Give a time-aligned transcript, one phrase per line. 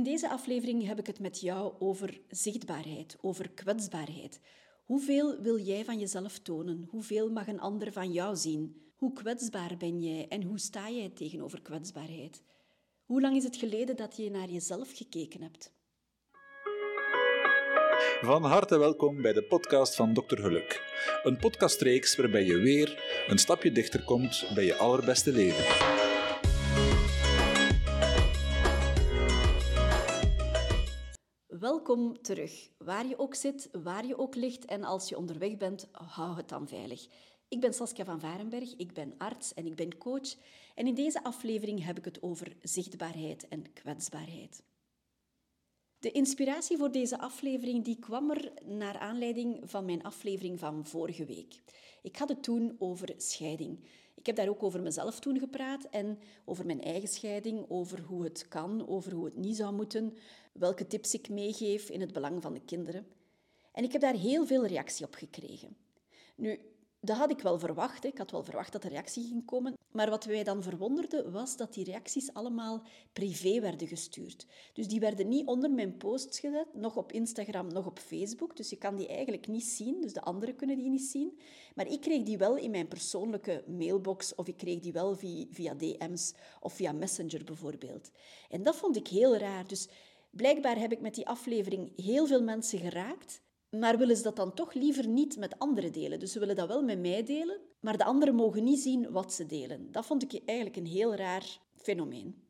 [0.00, 4.40] In deze aflevering heb ik het met jou over zichtbaarheid, over kwetsbaarheid.
[4.84, 6.86] Hoeveel wil jij van jezelf tonen?
[6.90, 8.92] Hoeveel mag een ander van jou zien?
[8.96, 12.42] Hoe kwetsbaar ben jij en hoe sta jij tegenover kwetsbaarheid?
[13.04, 15.72] Hoe lang is het geleden dat je naar jezelf gekeken hebt?
[18.20, 20.36] Van harte welkom bij de podcast van Dr.
[20.36, 20.82] Geluk.
[21.22, 25.99] Een podcastreeks waarbij je weer een stapje dichter komt bij je allerbeste leven.
[31.90, 32.68] Welkom terug.
[32.78, 36.48] Waar je ook zit, waar je ook ligt en als je onderweg bent, hou het
[36.48, 37.06] dan veilig.
[37.48, 40.34] Ik ben Saskia van Varenberg, ik ben arts en ik ben coach.
[40.74, 44.62] En in deze aflevering heb ik het over zichtbaarheid en kwetsbaarheid.
[45.98, 51.24] De inspiratie voor deze aflevering die kwam er naar aanleiding van mijn aflevering van vorige
[51.24, 51.62] week.
[52.02, 53.84] Ik had het toen over scheiding.
[54.14, 58.24] Ik heb daar ook over mezelf toen gepraat en over mijn eigen scheiding, over hoe
[58.24, 60.16] het kan, over hoe het niet zou moeten,
[60.52, 63.06] welke tips ik meegeef in het belang van de kinderen.
[63.72, 65.76] En ik heb daar heel veel reactie op gekregen.
[66.36, 66.60] Nu,
[67.00, 68.04] dat had ik wel verwacht.
[68.04, 69.74] Ik had wel verwacht dat er reactie ging komen.
[69.90, 74.46] Maar wat wij dan verwonderden, was dat die reacties allemaal privé werden gestuurd.
[74.72, 78.56] Dus die werden niet onder mijn posts gezet, nog op Instagram, nog op Facebook.
[78.56, 81.38] Dus je kan die eigenlijk niet zien, dus de anderen kunnen die niet zien.
[81.74, 85.16] Maar ik kreeg die wel in mijn persoonlijke mailbox of ik kreeg die wel
[85.50, 88.10] via DM's of via Messenger bijvoorbeeld.
[88.48, 89.66] En dat vond ik heel raar.
[89.66, 89.88] Dus
[90.30, 94.54] blijkbaar heb ik met die aflevering heel veel mensen geraakt maar willen ze dat dan
[94.54, 96.18] toch liever niet met anderen delen?
[96.18, 99.32] Dus ze willen dat wel met mij delen, maar de anderen mogen niet zien wat
[99.32, 99.92] ze delen.
[99.92, 102.42] Dat vond ik eigenlijk een heel raar fenomeen.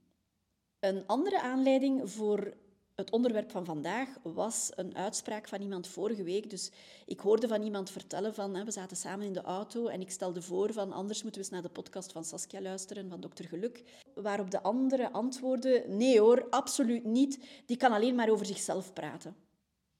[0.78, 2.54] Een andere aanleiding voor
[3.00, 6.50] het onderwerp van vandaag was een uitspraak van iemand vorige week.
[6.50, 6.70] Dus
[7.06, 10.42] ik hoorde van iemand vertellen van, we zaten samen in de auto en ik stelde
[10.42, 13.44] voor van, anders moeten we eens naar de podcast van Saskia luisteren, van Dr.
[13.44, 13.82] Geluk.
[14.14, 17.38] Waarop de andere antwoordde, nee hoor, absoluut niet.
[17.66, 19.36] Die kan alleen maar over zichzelf praten.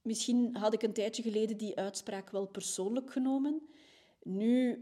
[0.02, 3.62] Misschien had ik een tijdje geleden die uitspraak wel persoonlijk genomen.
[4.22, 4.78] Nu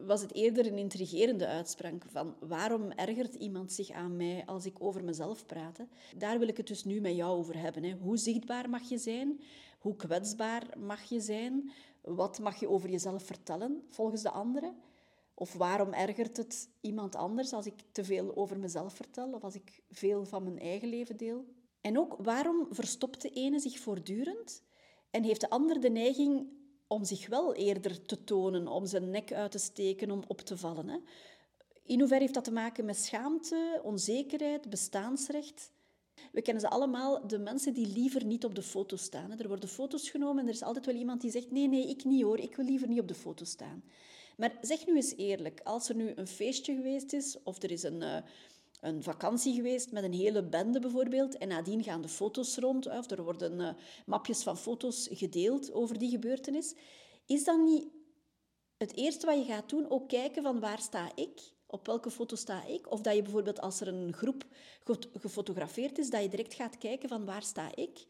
[0.00, 4.76] was het eerder een intrigerende uitspraak van waarom ergert iemand zich aan mij als ik
[4.78, 5.78] over mezelf praat.
[6.16, 7.82] Daar wil ik het dus nu met jou over hebben.
[7.82, 7.96] Hè.
[8.00, 9.40] Hoe zichtbaar mag je zijn?
[9.78, 11.70] Hoe kwetsbaar mag je zijn?
[12.00, 14.74] Wat mag je over jezelf vertellen volgens de anderen?
[15.34, 19.54] Of waarom ergert het iemand anders als ik te veel over mezelf vertel of als
[19.54, 21.44] ik veel van mijn eigen leven deel?
[21.80, 24.62] En ook waarom verstopt de ene zich voortdurend
[25.10, 26.46] en heeft de ander de neiging
[26.92, 30.56] om zich wel eerder te tonen, om zijn nek uit te steken, om op te
[30.56, 30.88] vallen.
[30.88, 30.98] Hè?
[31.84, 35.72] In hoeverre heeft dat te maken met schaamte, onzekerheid, bestaansrecht?
[36.32, 39.38] We kennen ze allemaal, de mensen die liever niet op de foto staan.
[39.38, 42.04] Er worden foto's genomen en er is altijd wel iemand die zegt: Nee, nee, ik
[42.04, 43.82] niet hoor, ik wil liever niet op de foto staan.
[44.36, 47.82] Maar zeg nu eens eerlijk, als er nu een feestje geweest is, of er is
[47.82, 48.16] een, uh,
[48.82, 51.38] een vakantie geweest met een hele bende bijvoorbeeld.
[51.38, 53.68] En nadien gaan de foto's rond, of er worden uh,
[54.06, 56.74] mapjes van foto's gedeeld over die gebeurtenis.
[57.26, 57.86] Is dan niet
[58.76, 61.40] het eerste wat je gaat doen ook kijken van waar sta ik?
[61.66, 62.90] Op welke foto sta ik?
[62.90, 64.44] Of dat je bijvoorbeeld als er een groep
[65.18, 68.06] gefotografeerd is, dat je direct gaat kijken van waar sta ik?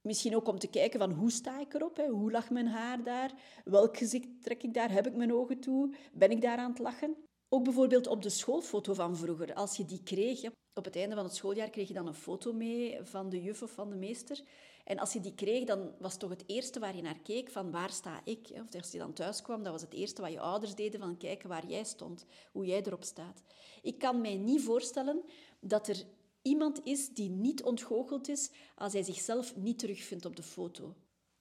[0.00, 1.96] Misschien ook om te kijken van hoe sta ik erop?
[1.96, 2.08] Hè?
[2.08, 3.32] Hoe lag mijn haar daar?
[3.64, 4.90] Welk gezicht trek ik daar?
[4.90, 5.94] Heb ik mijn ogen toe?
[6.12, 7.28] Ben ik daar aan het lachen?
[7.52, 10.42] Ook bijvoorbeeld op de schoolfoto van vroeger, als je die kreeg.
[10.74, 13.62] Op het einde van het schooljaar kreeg je dan een foto mee van de juf
[13.62, 14.42] of van de meester.
[14.84, 17.70] En als je die kreeg, dan was toch het eerste waar je naar keek van
[17.70, 18.50] waar sta ik?
[18.52, 21.16] Of als je dan thuis kwam, dat was het eerste wat je ouders deden van
[21.16, 23.42] kijken waar jij stond, hoe jij erop staat.
[23.82, 25.22] Ik kan mij niet voorstellen
[25.60, 26.04] dat er
[26.42, 30.94] iemand is die niet ontgoocheld is als hij zichzelf niet terugvindt op de foto.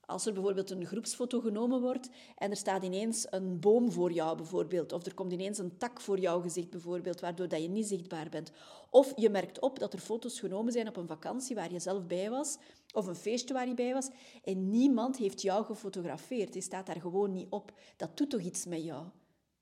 [0.09, 4.37] Als er bijvoorbeeld een groepsfoto genomen wordt en er staat ineens een boom voor jou
[4.37, 7.87] bijvoorbeeld, of er komt ineens een tak voor jouw gezicht bijvoorbeeld, waardoor dat je niet
[7.87, 8.51] zichtbaar bent.
[8.89, 12.07] Of je merkt op dat er foto's genomen zijn op een vakantie waar je zelf
[12.07, 12.57] bij was,
[12.93, 14.09] of een feestje waar je bij was,
[14.43, 16.53] en niemand heeft jou gefotografeerd.
[16.53, 17.73] Je staat daar gewoon niet op.
[17.97, 19.05] Dat doet toch iets met jou?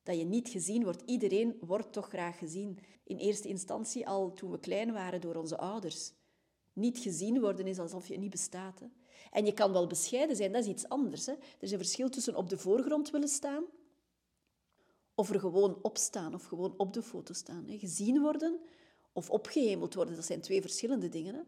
[0.04, 1.04] Dat je niet gezien wordt.
[1.06, 2.80] Iedereen wordt toch graag gezien.
[3.04, 6.14] In eerste instantie al toen we klein waren door onze ouders.
[6.74, 8.82] Niet gezien worden is alsof je niet bestaat.
[9.38, 11.26] En je kan wel bescheiden zijn, dat is iets anders.
[11.26, 11.32] Hè?
[11.32, 13.64] Er is een verschil tussen op de voorgrond willen staan
[15.16, 17.66] of er gewoon op staan of gewoon op de foto staan.
[17.68, 17.78] Hè?
[17.78, 18.60] Gezien worden
[19.12, 21.36] of opgehemeld worden, dat zijn twee verschillende dingen.
[21.36, 21.42] Hè?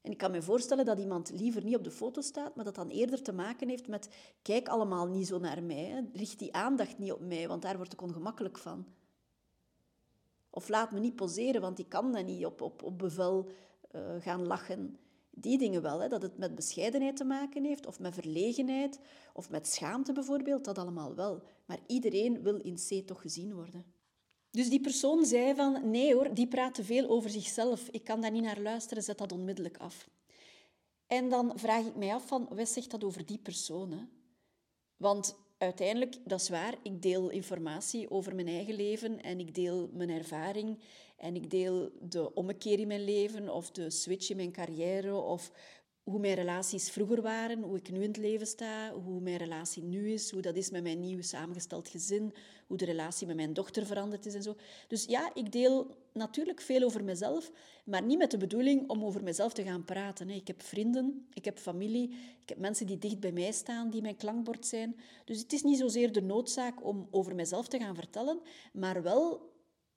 [0.00, 2.74] En ik kan me voorstellen dat iemand liever niet op de foto staat, maar dat
[2.74, 4.08] dan eerder te maken heeft met
[4.42, 7.92] kijk allemaal niet zo naar mij, richt die aandacht niet op mij, want daar word
[7.92, 8.86] ik ongemakkelijk van.
[10.50, 13.48] Of laat me niet poseren, want ik kan dat niet op, op, op bevel
[13.94, 14.98] uh, gaan lachen.
[15.40, 19.00] Die dingen wel, hè, dat het met bescheidenheid te maken heeft, of met verlegenheid,
[19.34, 21.42] of met schaamte bijvoorbeeld, dat allemaal wel.
[21.66, 23.84] Maar iedereen wil in C toch gezien worden.
[24.50, 27.88] Dus die persoon zei van, nee hoor, die praat te veel over zichzelf.
[27.88, 30.08] Ik kan daar niet naar luisteren, zet dat onmiddellijk af.
[31.06, 33.90] En dan vraag ik mij af van, wat zegt dat over die persoon?
[33.92, 34.04] Hè?
[34.96, 39.90] Want uiteindelijk, dat is waar, ik deel informatie over mijn eigen leven en ik deel
[39.92, 40.78] mijn ervaring
[41.16, 45.52] en ik deel de ommekeer in mijn leven of de switch in mijn carrière of
[46.10, 49.82] hoe mijn relaties vroeger waren, hoe ik nu in het leven sta, hoe mijn relatie
[49.82, 52.34] nu is, hoe dat is met mijn nieuw samengesteld gezin,
[52.66, 54.56] hoe de relatie met mijn dochter veranderd is en zo.
[54.88, 57.50] Dus ja, ik deel natuurlijk veel over mezelf,
[57.84, 60.30] maar niet met de bedoeling om over mezelf te gaan praten.
[60.30, 62.10] Ik heb vrienden, ik heb familie,
[62.42, 64.96] ik heb mensen die dicht bij mij staan, die mijn klankbord zijn.
[65.24, 68.40] Dus het is niet zozeer de noodzaak om over mezelf te gaan vertellen,
[68.72, 69.52] maar wel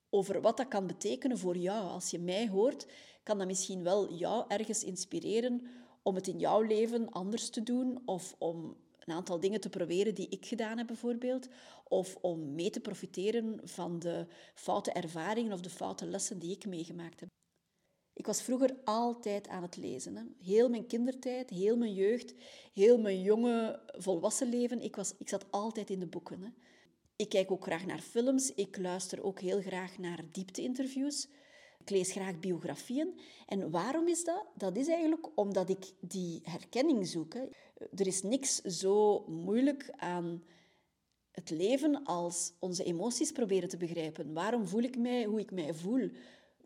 [0.09, 1.89] over wat dat kan betekenen voor jou.
[1.89, 2.85] Als je mij hoort,
[3.23, 5.61] kan dat misschien wel jou ergens inspireren
[6.01, 10.15] om het in jouw leven anders te doen of om een aantal dingen te proberen
[10.15, 11.47] die ik gedaan heb bijvoorbeeld,
[11.83, 16.65] of om mee te profiteren van de foute ervaringen of de foute lessen die ik
[16.65, 17.29] meegemaakt heb.
[18.13, 20.15] Ik was vroeger altijd aan het lezen.
[20.15, 20.23] Hè.
[20.37, 22.33] Heel mijn kindertijd, heel mijn jeugd,
[22.73, 24.81] heel mijn jonge volwassen leven.
[24.81, 26.41] Ik, was, ik zat altijd in de boeken.
[26.41, 26.49] Hè.
[27.15, 28.53] Ik kijk ook graag naar films.
[28.53, 31.27] Ik luister ook heel graag naar diepte-interviews.
[31.81, 33.19] Ik lees graag biografieën.
[33.47, 34.45] En waarom is dat?
[34.55, 37.33] Dat is eigenlijk omdat ik die herkenning zoek.
[37.95, 40.43] Er is niks zo moeilijk aan
[41.31, 44.33] het leven als onze emoties proberen te begrijpen.
[44.33, 46.09] Waarom voel ik mij hoe ik mij voel?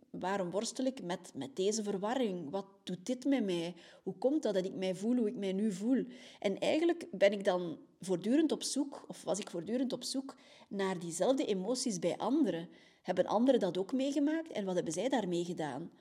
[0.10, 2.50] Waarom worstel ik met, met deze verwarring?
[2.50, 3.74] Wat doet dit met mij?
[4.04, 6.06] Hoe komt dat dat ik mij voel hoe ik mij nu voel?
[6.40, 10.36] En eigenlijk ben ik dan voortdurend op zoek, of was ik voortdurend op zoek,
[10.70, 12.70] naar diezelfde emoties bij anderen.
[13.06, 15.92] Hebben anderen dat ook meegemaakt en wat hebben zij daarmee gedaan?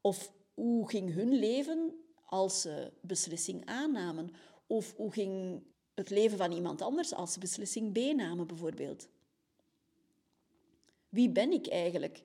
[0.00, 1.94] Of hoe ging hun leven
[2.26, 4.30] als ze beslissing aannamen?
[4.66, 5.62] Of hoe ging
[5.94, 9.08] het leven van iemand anders als ze beslissing B namen, bijvoorbeeld?
[11.08, 12.22] Wie ben ik eigenlijk?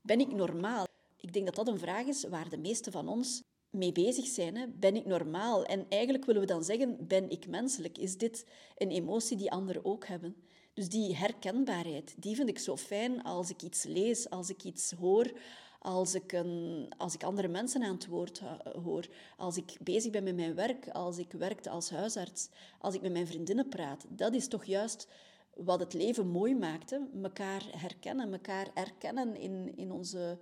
[0.00, 0.86] Ben ik normaal?
[1.16, 4.56] Ik denk dat dat een vraag is waar de meesten van ons mee bezig zijn.
[4.56, 4.66] Hè?
[4.68, 5.64] Ben ik normaal?
[5.64, 7.98] En eigenlijk willen we dan zeggen, ben ik menselijk?
[7.98, 8.46] Is dit
[8.76, 10.36] een emotie die anderen ook hebben?
[10.74, 14.90] Dus die herkenbaarheid, die vind ik zo fijn als ik iets lees, als ik iets
[14.90, 15.32] hoor,
[15.78, 18.42] als ik, een, als ik andere mensen aan het woord
[18.82, 22.48] hoor, als ik bezig ben met mijn werk, als ik werkte als huisarts,
[22.78, 24.04] als ik met mijn vriendinnen praat.
[24.08, 25.08] Dat is toch juist
[25.54, 26.90] wat het leven mooi maakt.
[26.90, 26.98] Hè?
[27.12, 30.38] Mekaar herkennen, elkaar erkennen in, in, onze,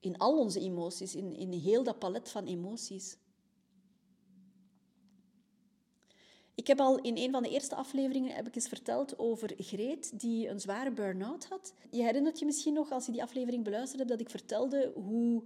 [0.00, 3.16] in al onze emoties, in, in heel dat palet van emoties.
[6.58, 10.20] Ik heb al in een van de eerste afleveringen heb ik eens verteld over Greet,
[10.20, 11.74] die een zware burn-out had.
[11.90, 15.42] Je herinnert je misschien nog, als je die aflevering beluisterde, dat ik vertelde hoe,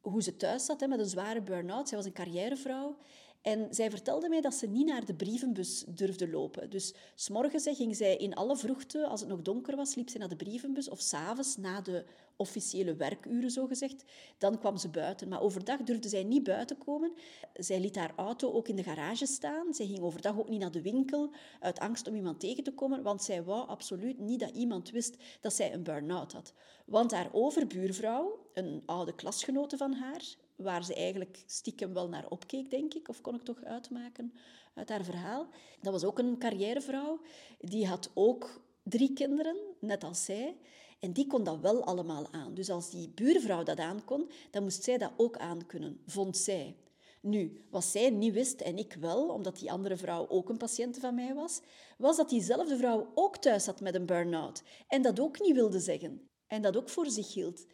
[0.00, 1.88] hoe ze thuis zat hè, met een zware burn-out.
[1.88, 2.96] Zij was een carrièrevrouw
[3.42, 6.70] en zij vertelde mij dat ze niet naar de brievenbus durfde lopen.
[6.70, 10.28] Dus s'morgens ging zij in alle vroegte, als het nog donker was, liep ze naar
[10.28, 10.88] de brievenbus.
[10.88, 12.04] Of s'avonds, na de
[12.36, 14.04] officiële werkuren, zogezegd,
[14.38, 15.28] dan kwam ze buiten.
[15.28, 17.12] Maar overdag durfde zij niet buiten komen.
[17.54, 19.74] Zij liet haar auto ook in de garage staan.
[19.74, 21.30] Zij ging overdag ook niet naar de winkel,
[21.60, 25.16] uit angst om iemand tegen te komen, want zij wou absoluut niet dat iemand wist
[25.40, 26.52] dat zij een burn-out had.
[26.86, 32.70] Want haar overbuurvrouw, een oude klasgenote van haar, waar ze eigenlijk stiekem wel naar opkeek,
[32.70, 34.32] denk ik, of kon ik toch uitmaken
[34.74, 35.48] uit haar verhaal.
[35.80, 37.20] Dat was ook een carrièrevrouw.
[37.58, 40.56] Die had ook drie kinderen, net als zij.
[41.00, 42.54] En die kon dat wel allemaal aan.
[42.54, 46.76] Dus als die buurvrouw dat aankon, dan moest zij dat ook aankunnen, vond zij.
[47.20, 51.00] Nu, wat zij niet wist, en ik wel, omdat die andere vrouw ook een patiënte
[51.00, 51.60] van mij was,
[51.98, 54.62] was dat diezelfde vrouw ook thuis zat met een burn-out.
[54.88, 56.28] En dat ook niet wilde zeggen.
[56.46, 57.66] En dat ook voor zich hield.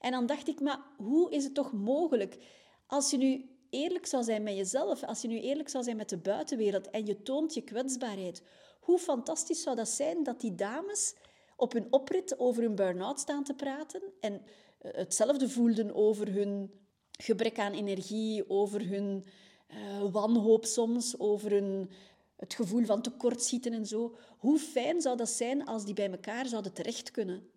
[0.00, 2.38] En dan dacht ik, maar hoe is het toch mogelijk?
[2.86, 6.08] Als je nu eerlijk zou zijn met jezelf, als je nu eerlijk zou zijn met
[6.08, 8.42] de buitenwereld en je toont je kwetsbaarheid,
[8.80, 11.14] hoe fantastisch zou dat zijn dat die dames
[11.56, 14.42] op hun oprit over hun burn-out staan te praten en
[14.78, 16.70] eh, hetzelfde voelden over hun
[17.10, 19.24] gebrek aan energie, over hun
[19.68, 21.90] uh, wanhoop soms, over hun,
[22.36, 24.16] het gevoel van tekortschieten en zo.
[24.38, 27.50] Hoe fijn zou dat zijn als die bij elkaar zouden terecht kunnen?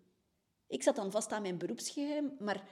[0.74, 2.68] Ik zat dan vast aan mijn beroepsgeheim, maar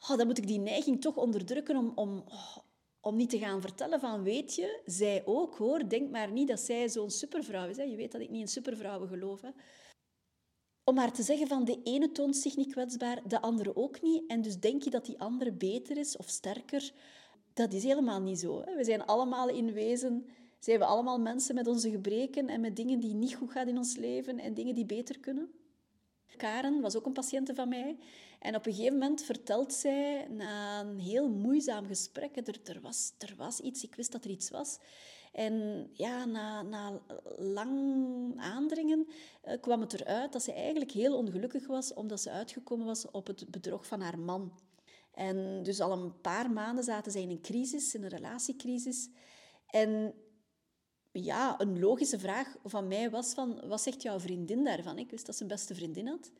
[0.00, 2.56] oh, dan moet ik die neiging toch onderdrukken om, om, oh,
[3.00, 6.60] om niet te gaan vertellen van, weet je, zij ook hoor, denk maar niet dat
[6.60, 7.76] zij zo'n supervrouw is.
[7.76, 7.82] Hè.
[7.82, 9.40] Je weet dat ik niet in supervrouwen geloof.
[9.40, 9.48] Hè.
[10.84, 14.30] Om maar te zeggen van, de ene toont zich niet kwetsbaar, de andere ook niet.
[14.30, 16.92] En dus denk je dat die andere beter is of sterker.
[17.52, 18.62] Dat is helemaal niet zo.
[18.62, 18.76] Hè.
[18.76, 20.26] We zijn allemaal in wezen
[20.58, 23.76] zijn we allemaal mensen met onze gebreken en met dingen die niet goed gaan in
[23.76, 25.59] ons leven en dingen die beter kunnen.
[26.36, 27.96] Karen was ook een patiënte van mij.
[28.38, 33.12] En op een gegeven moment vertelt zij, na een heel moeizaam gesprek, er, er, was,
[33.18, 34.78] er was iets, ik wist dat er iets was.
[35.32, 37.00] En ja, na, na
[37.36, 37.72] lang
[38.36, 39.06] aandringen
[39.44, 43.26] uh, kwam het eruit dat ze eigenlijk heel ongelukkig was, omdat ze uitgekomen was op
[43.26, 44.52] het bedrog van haar man.
[45.14, 49.08] En dus al een paar maanden zaten zij in een crisis, in een relatiecrisis.
[49.66, 50.14] En
[51.12, 54.98] ja, een logische vraag van mij was van, wat zegt jouw vriendin daarvan?
[54.98, 56.30] Ik wist dat ze een beste vriendin had.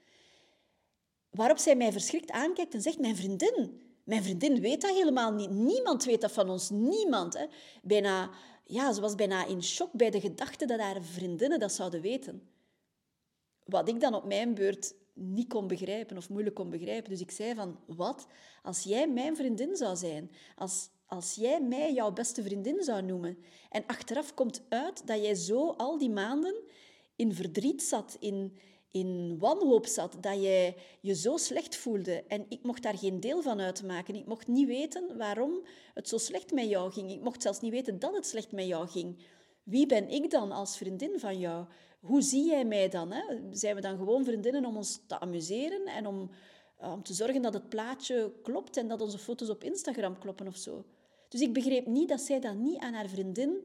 [1.31, 5.51] Waarop zij mij verschrikt aankijkt en zegt, mijn vriendin, mijn vriendin weet dat helemaal niet.
[5.51, 7.35] Niemand weet dat van ons, niemand.
[7.35, 7.47] Hè.
[7.83, 8.31] Bijna,
[8.65, 12.49] ja, ze was bijna in shock bij de gedachte dat haar vriendinnen dat zouden weten.
[13.65, 17.11] Wat ik dan op mijn beurt niet kon begrijpen of moeilijk kon begrijpen.
[17.11, 18.27] Dus ik zei van, wat?
[18.63, 23.39] Als jij mijn vriendin zou zijn, als, als jij mij jouw beste vriendin zou noemen
[23.71, 26.55] en achteraf komt uit dat jij zo al die maanden
[27.17, 28.59] in verdriet zat, in,
[28.91, 33.43] in wanhoop zat, dat jij je zo slecht voelde en ik mocht daar geen deel
[33.43, 34.15] van uitmaken.
[34.15, 37.11] Ik mocht niet weten waarom het zo slecht met jou ging.
[37.11, 39.19] Ik mocht zelfs niet weten dat het slecht met jou ging.
[39.63, 41.67] Wie ben ik dan als vriendin van jou?
[42.01, 43.13] Hoe zie jij mij dan?
[43.13, 43.23] Hè?
[43.51, 46.31] Zijn we dan gewoon vriendinnen om ons te amuseren en om,
[46.77, 50.47] eh, om te zorgen dat het plaatje klopt en dat onze foto's op Instagram kloppen
[50.47, 50.85] of zo?
[51.31, 53.57] Dus ik begreep niet dat zij dat niet aan haar vriendin,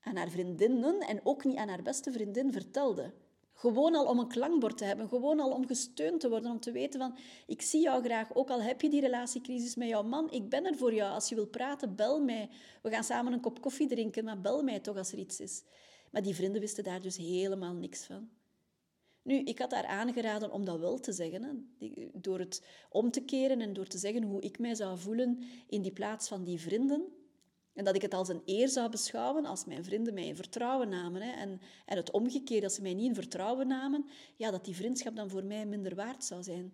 [0.00, 3.12] aan haar vriendinnen en ook niet aan haar beste vriendin vertelde.
[3.52, 6.72] Gewoon al om een klankbord te hebben, gewoon al om gesteund te worden, om te
[6.72, 7.16] weten van,
[7.46, 10.66] ik zie jou graag, ook al heb je die relatiecrisis met jouw man, ik ben
[10.66, 11.12] er voor jou.
[11.12, 12.48] Als je wilt praten, bel mij.
[12.82, 15.62] We gaan samen een kop koffie drinken, maar bel mij toch als er iets is.
[16.10, 18.39] Maar die vrienden wisten daar dus helemaal niks van.
[19.22, 21.42] Nu, ik had haar aangeraden om dat wel te zeggen.
[21.42, 21.88] Hè.
[22.12, 25.82] Door het om te keren en door te zeggen hoe ik mij zou voelen in
[25.82, 27.04] die plaats van die vrienden.
[27.72, 30.88] En dat ik het als een eer zou beschouwen als mijn vrienden mij in vertrouwen
[30.88, 31.22] namen.
[31.22, 31.30] Hè.
[31.30, 35.16] En, en het omgekeerde, als ze mij niet in vertrouwen namen, ja, dat die vriendschap
[35.16, 36.72] dan voor mij minder waard zou zijn.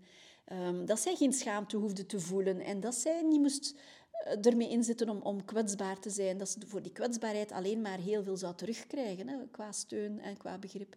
[0.52, 3.74] Um, dat zij geen schaamte hoefde te voelen en dat zij niet moest
[4.10, 6.38] eh, ermee inzitten om, om kwetsbaar te zijn.
[6.38, 10.36] Dat ze voor die kwetsbaarheid alleen maar heel veel zou terugkrijgen, hè, qua steun en
[10.36, 10.96] qua begrip.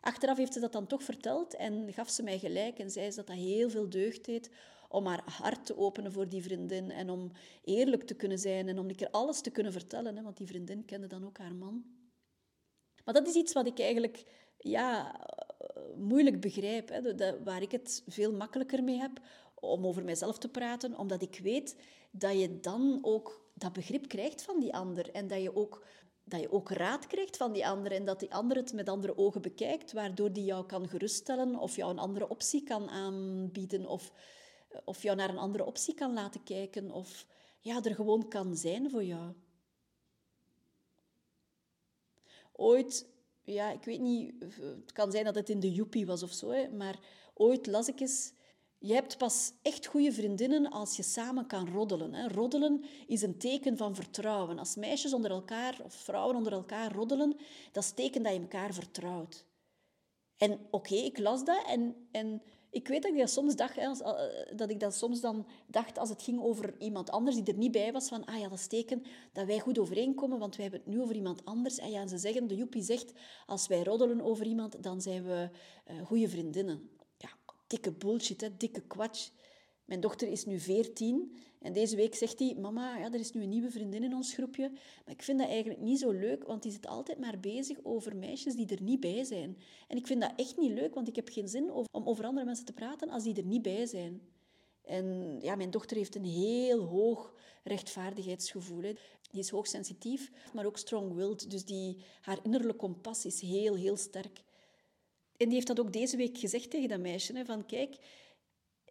[0.00, 3.16] Achteraf heeft ze dat dan toch verteld en gaf ze mij gelijk en zei ze
[3.16, 4.50] dat dat heel veel deugd deed
[4.88, 7.32] om haar hart te openen voor die vriendin en om
[7.64, 10.46] eerlijk te kunnen zijn en om een keer alles te kunnen vertellen, hè, want die
[10.46, 11.84] vriendin kende dan ook haar man.
[13.04, 14.24] Maar dat is iets wat ik eigenlijk
[14.58, 15.20] ja,
[15.96, 19.20] moeilijk begrijp, hè, waar ik het veel makkelijker mee heb
[19.54, 21.76] om over mijzelf te praten, omdat ik weet
[22.10, 25.84] dat je dan ook dat begrip krijgt van die ander en dat je ook
[26.30, 29.16] dat je ook raad krijgt van die ander en dat die ander het met andere
[29.16, 34.12] ogen bekijkt, waardoor die jou kan geruststellen of jou een andere optie kan aanbieden of,
[34.84, 37.26] of jou naar een andere optie kan laten kijken of
[37.60, 39.32] ja, er gewoon kan zijn voor jou.
[42.52, 43.06] Ooit,
[43.42, 46.50] ja, ik weet niet, het kan zijn dat het in de joepie was of zo,
[46.50, 46.98] hè, maar
[47.34, 48.32] ooit las ik eens
[48.82, 52.14] je hebt pas echt goede vriendinnen als je samen kan roddelen.
[52.14, 52.28] Hè.
[52.28, 54.58] Roddelen is een teken van vertrouwen.
[54.58, 57.36] Als meisjes onder elkaar of vrouwen onder elkaar roddelen,
[57.72, 59.44] dat is teken dat je elkaar vertrouwt.
[60.36, 63.90] En oké, ik las dat en, en ik weet dat ik dat soms dacht, hè,
[63.90, 67.58] eh, dat ik dat soms dan dacht als het ging over iemand anders die er
[67.58, 70.64] niet bij was, van ah ja, dat is teken dat wij goed overeenkomen, want wij
[70.64, 71.78] hebben het nu over iemand anders.
[71.78, 73.12] En ze zeggen, de joepie zegt,
[73.46, 75.50] als wij roddelen over iemand, dan zijn we
[75.90, 76.98] uh, goede vriendinnen
[77.70, 79.30] dikke bullshit, hè, dikke kwatsch.
[79.84, 83.42] Mijn dochter is nu 14 en deze week zegt hij: Mama, ja, er is nu
[83.42, 84.70] een nieuwe vriendin in ons groepje.
[85.04, 88.16] Maar ik vind dat eigenlijk niet zo leuk, want die zit altijd maar bezig over
[88.16, 89.58] meisjes die er niet bij zijn.
[89.88, 92.46] En ik vind dat echt niet leuk, want ik heb geen zin om over andere
[92.46, 94.20] mensen te praten als die er niet bij zijn.
[94.84, 97.34] En ja, mijn dochter heeft een heel hoog
[97.64, 98.80] rechtvaardigheidsgevoel.
[99.30, 101.50] Die is hoogsensitief, maar ook strong-willed.
[101.50, 104.42] Dus die, haar innerlijke kompas is heel, heel sterk.
[105.40, 107.36] En die heeft dat ook deze week gezegd tegen dat meisje.
[107.36, 107.96] Hè, van kijk,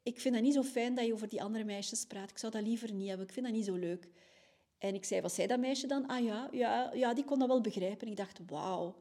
[0.03, 2.29] ik vind het niet zo fijn dat je over die andere meisjes praat.
[2.29, 3.25] Ik zou dat liever niet hebben.
[3.25, 4.09] Ik vind dat niet zo leuk.
[4.77, 6.07] En ik zei, wat zei dat meisje dan?
[6.07, 8.05] Ah ja, ja, ja die kon dat wel begrijpen.
[8.05, 8.95] En ik dacht, wauw.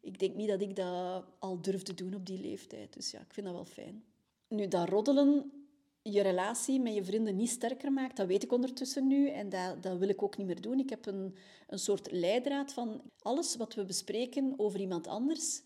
[0.00, 2.92] Ik denk niet dat ik dat al durfde doen op die leeftijd.
[2.92, 4.04] Dus ja, ik vind dat wel fijn.
[4.48, 5.52] Nu, dat roddelen
[6.02, 9.28] je relatie met je vrienden niet sterker maakt, dat weet ik ondertussen nu.
[9.28, 10.78] En dat, dat wil ik ook niet meer doen.
[10.78, 15.62] Ik heb een, een soort leidraad van alles wat we bespreken over iemand anders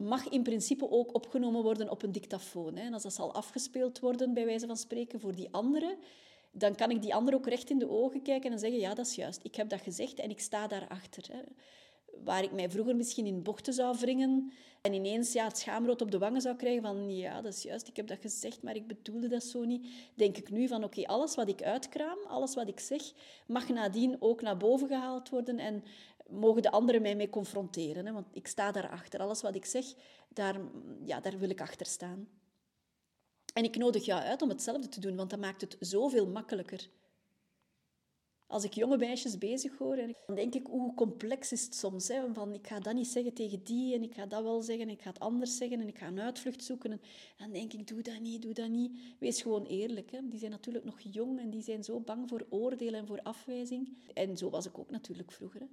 [0.00, 2.76] mag in principe ook opgenomen worden op een dictafoon.
[2.76, 2.82] Hè.
[2.82, 5.96] En als dat zal afgespeeld worden, bij wijze van spreken, voor die andere,
[6.52, 9.06] dan kan ik die andere ook recht in de ogen kijken en zeggen, ja, dat
[9.06, 9.40] is juist.
[9.42, 11.24] Ik heb dat gezegd en ik sta daarachter.
[11.32, 11.40] Hè.
[12.24, 16.10] Waar ik mij vroeger misschien in bochten zou wringen en ineens ja, het schaamrood op
[16.10, 18.86] de wangen zou krijgen van, ja, dat is juist, ik heb dat gezegd, maar ik
[18.86, 19.86] bedoelde dat zo niet.
[20.14, 23.02] Denk ik nu van, oké, alles wat ik uitkraam, alles wat ik zeg,
[23.46, 25.82] mag nadien ook naar boven gehaald worden en
[26.30, 28.06] mogen de anderen mij mee confronteren.
[28.06, 28.12] Hè?
[28.12, 29.20] Want ik sta daarachter.
[29.20, 29.84] Alles wat ik zeg,
[30.28, 30.60] daar,
[31.04, 32.28] ja, daar wil ik achter staan.
[33.54, 36.88] En ik nodig jou uit om hetzelfde te doen, want dat maakt het zoveel makkelijker.
[38.46, 42.08] Als ik jonge meisjes bezig hoor, dan denk ik, hoe complex is het soms?
[42.08, 42.32] Hè?
[42.32, 44.92] Van, ik ga dat niet zeggen tegen die en ik ga dat wel zeggen en
[44.92, 46.92] ik ga het anders zeggen en ik ga een uitvlucht zoeken.
[46.92, 47.00] En
[47.36, 48.98] dan denk ik, doe dat niet, doe dat niet.
[49.18, 50.10] Wees gewoon eerlijk.
[50.10, 50.28] Hè?
[50.28, 53.96] Die zijn natuurlijk nog jong en die zijn zo bang voor oordeel en voor afwijzing.
[54.14, 55.68] En zo was ik ook natuurlijk vroeger.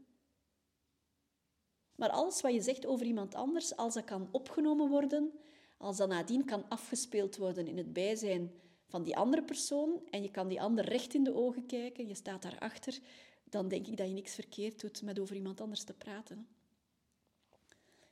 [1.97, 5.31] Maar alles wat je zegt over iemand anders, als dat kan opgenomen worden,
[5.77, 8.51] als dat nadien kan afgespeeld worden in het bijzijn
[8.87, 12.15] van die andere persoon en je kan die ander recht in de ogen kijken, je
[12.15, 12.99] staat daarachter,
[13.43, 16.47] dan denk ik dat je niks verkeerd doet met over iemand anders te praten.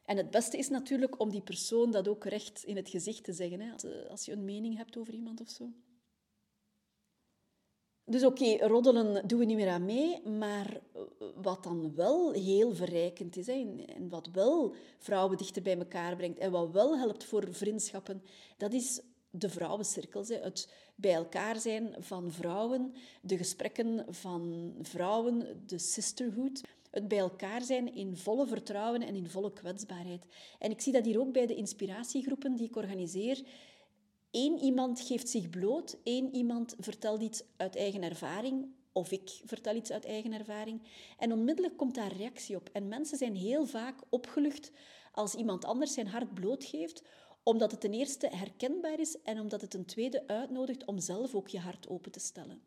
[0.05, 3.33] En het beste is natuurlijk om die persoon dat ook recht in het gezicht te
[3.33, 3.71] zeggen, hè,
[4.09, 5.71] als je een mening hebt over iemand of zo.
[8.05, 10.81] Dus oké, roddelen doen we niet meer aan mee, maar
[11.35, 16.51] wat dan wel heel verrijkend is en wat wel vrouwen dichter bij elkaar brengt en
[16.51, 18.23] wat wel helpt voor vriendschappen,
[18.57, 20.29] dat is de vrouwencirkels.
[20.29, 26.61] Het bij elkaar zijn van vrouwen, de gesprekken van vrouwen, de sisterhood.
[26.91, 30.25] Het bij elkaar zijn in volle vertrouwen en in volle kwetsbaarheid.
[30.59, 33.41] En ik zie dat hier ook bij de inspiratiegroepen die ik organiseer.
[34.37, 39.75] Eén iemand geeft zich bloot, één iemand vertelt iets uit eigen ervaring, of ik vertel
[39.75, 40.81] iets uit eigen ervaring.
[41.17, 42.69] En onmiddellijk komt daar reactie op.
[42.73, 44.71] En mensen zijn heel vaak opgelucht
[45.11, 47.03] als iemand anders zijn hart blootgeeft,
[47.43, 51.47] omdat het ten eerste herkenbaar is en omdat het ten tweede uitnodigt om zelf ook
[51.47, 52.61] je hart open te stellen.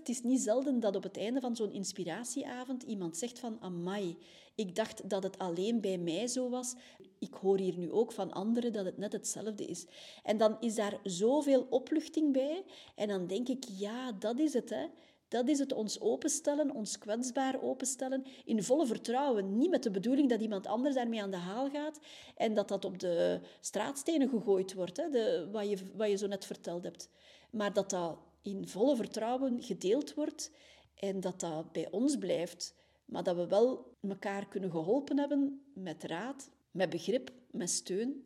[0.00, 4.16] Het is niet zelden dat op het einde van zo'n inspiratieavond iemand zegt van amai,
[4.54, 6.74] ik dacht dat het alleen bij mij zo was.
[7.18, 9.86] Ik hoor hier nu ook van anderen dat het net hetzelfde is.
[10.22, 12.64] En dan is daar zoveel opluchting bij
[12.94, 14.70] en dan denk ik, ja, dat is het.
[14.70, 14.86] Hè.
[15.28, 19.56] Dat is het ons openstellen, ons kwetsbaar openstellen, in volle vertrouwen.
[19.56, 22.00] Niet met de bedoeling dat iemand anders daarmee aan de haal gaat
[22.36, 26.26] en dat dat op de straatstenen gegooid wordt, hè, de, wat, je, wat je zo
[26.26, 27.08] net verteld hebt.
[27.50, 30.50] Maar dat dat in volle vertrouwen gedeeld wordt
[30.94, 32.74] en dat dat bij ons blijft.
[33.04, 38.24] Maar dat we wel elkaar kunnen geholpen hebben met raad, met begrip, met steun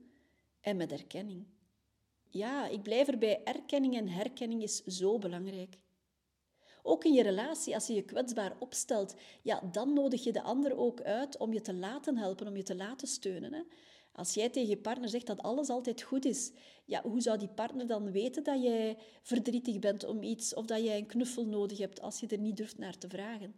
[0.61, 1.47] en met erkenning.
[2.31, 3.45] Ja, ik blijf erbij.
[3.45, 5.79] Erkenning en herkenning is zo belangrijk.
[6.83, 10.77] Ook in je relatie, als je je kwetsbaar opstelt, ja, dan nodig je de ander
[10.77, 13.53] ook uit om je te laten helpen, om je te laten steunen.
[13.53, 13.63] Hè?
[14.15, 16.53] Als jij tegen je partner zegt dat alles altijd goed is,
[16.85, 20.85] ja, hoe zou die partner dan weten dat jij verdrietig bent om iets of dat
[20.85, 23.55] jij een knuffel nodig hebt als je er niet durft naar te vragen?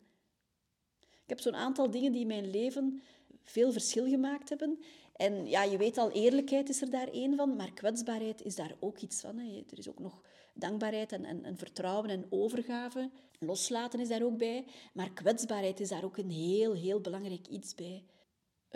[1.01, 3.03] Ik heb zo'n aantal dingen die in mijn leven
[3.42, 4.79] veel verschil gemaakt hebben.
[5.12, 8.77] En ja, je weet al, eerlijkheid is er daar één van, maar kwetsbaarheid is daar
[8.81, 9.38] ook iets van.
[9.38, 9.64] Hè.
[9.71, 10.23] Er is ook nog
[10.55, 13.11] dankbaarheid en, en, en, vertrouwen en overgave.
[13.38, 14.64] Loslaten is daar ook bij.
[14.92, 18.05] Maar kwetsbaarheid is daar ook een heel, heel belangrijk iets bij.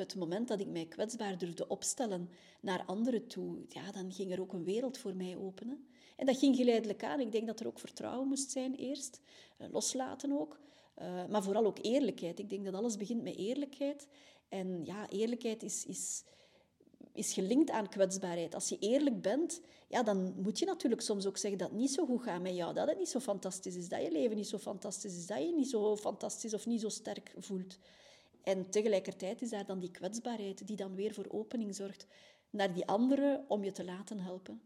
[0.01, 4.41] Het moment dat ik mij kwetsbaar durfde opstellen naar anderen toe, ja, dan ging er
[4.41, 5.87] ook een wereld voor mij openen.
[6.17, 7.21] En dat ging geleidelijk aan.
[7.21, 9.21] Ik denk dat er ook vertrouwen moest zijn eerst.
[9.57, 10.61] Eh, loslaten ook.
[10.99, 12.39] Uh, maar vooral ook eerlijkheid.
[12.39, 14.07] Ik denk dat alles begint met eerlijkheid.
[14.49, 16.25] En ja, eerlijkheid is, is,
[17.13, 18.55] is gelinkt aan kwetsbaarheid.
[18.55, 21.91] Als je eerlijk bent, ja, dan moet je natuurlijk soms ook zeggen dat het niet
[21.91, 24.49] zo goed gaat met jou, dat het niet zo fantastisch is, dat je leven niet
[24.49, 27.79] zo fantastisch is, dat je niet zo fantastisch of niet zo sterk voelt.
[28.43, 32.07] En tegelijkertijd is daar dan die kwetsbaarheid die dan weer voor opening zorgt
[32.51, 34.63] naar die anderen om je te laten helpen.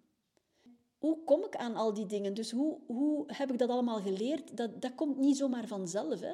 [0.99, 2.35] Hoe kom ik aan al die dingen?
[2.35, 4.57] Dus hoe, hoe heb ik dat allemaal geleerd?
[4.57, 6.21] Dat, dat komt niet zomaar vanzelf.
[6.21, 6.33] Hè?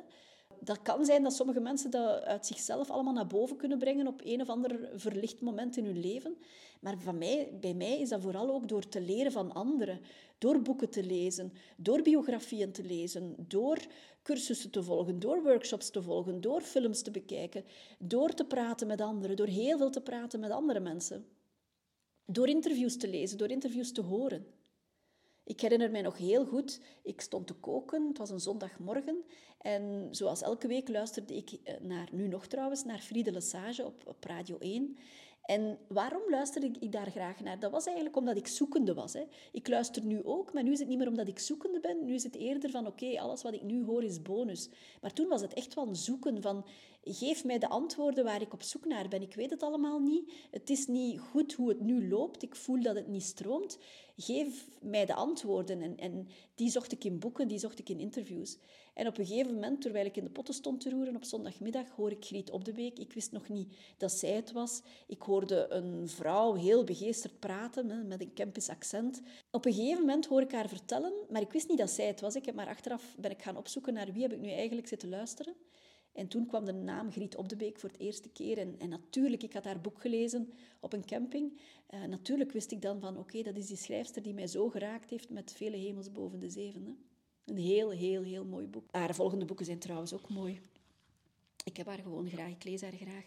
[0.61, 4.21] Dat kan zijn dat sommige mensen dat uit zichzelf allemaal naar boven kunnen brengen op
[4.25, 6.37] een of ander verlicht moment in hun leven.
[6.81, 10.01] Maar van mij, bij mij is dat vooral ook door te leren van anderen.
[10.39, 13.79] Door boeken te lezen, door biografieën te lezen, door
[14.23, 17.65] cursussen te volgen, door workshops te volgen, door films te bekijken,
[17.99, 21.27] door te praten met anderen, door heel veel te praten met andere mensen.
[22.25, 24.47] Door interviews te lezen, door interviews te horen.
[25.51, 29.25] Ik herinner mij nog heel goed, ik stond te koken, het was een zondagmorgen.
[29.61, 34.03] En zoals elke week luisterde ik eh, naar, nu nog trouwens, naar Friede Lesage op,
[34.07, 34.97] op Radio 1.
[35.43, 37.59] En waarom luisterde ik daar graag naar?
[37.59, 39.13] Dat was eigenlijk omdat ik zoekende was.
[39.13, 39.25] Hè.
[39.53, 42.05] Ik luister nu ook, maar nu is het niet meer omdat ik zoekende ben.
[42.05, 44.69] Nu is het eerder van, oké, alles wat ik nu hoor is bonus.
[45.01, 46.67] Maar toen was het echt wel een zoeken van,
[47.03, 49.23] geef mij de antwoorden waar ik op zoek naar ben.
[49.23, 50.33] Ik weet het allemaal niet.
[50.51, 52.43] Het is niet goed hoe het nu loopt.
[52.43, 53.79] Ik voel dat het niet stroomt.
[54.17, 55.81] Geef mij de antwoorden.
[55.81, 58.59] En, en die zocht ik in boeken, die zocht ik in interviews.
[59.01, 61.91] En op een gegeven moment, terwijl ik in de potten stond te roeren op zondagmiddag,
[61.91, 62.99] hoor ik Griet op de Beek.
[62.99, 64.83] Ik wist nog niet dat zij het was.
[65.07, 69.23] Ik hoorde een vrouw heel begeesterd praten met een Kempisch accent.
[69.51, 72.21] Op een gegeven moment hoor ik haar vertellen, maar ik wist niet dat zij het
[72.21, 72.35] was.
[72.35, 75.09] Ik heb maar achteraf ben ik gaan opzoeken naar wie heb ik nu eigenlijk zitten
[75.09, 75.55] luisteren.
[76.13, 78.59] En toen kwam de naam Griet op de Beek voor het eerste keer.
[78.59, 81.61] En, en natuurlijk, ik had haar boek gelezen op een camping.
[81.95, 85.11] Uh, natuurlijk wist ik dan van, oké, dat is die schrijfster die mij zo geraakt
[85.11, 87.10] heeft met vele hemels boven de zeven.
[87.51, 88.85] Een heel, heel, heel mooi boek.
[88.91, 90.61] Haar volgende boeken zijn trouwens ook mooi.
[91.65, 93.25] Ik heb haar gewoon graag, ik lees haar graag.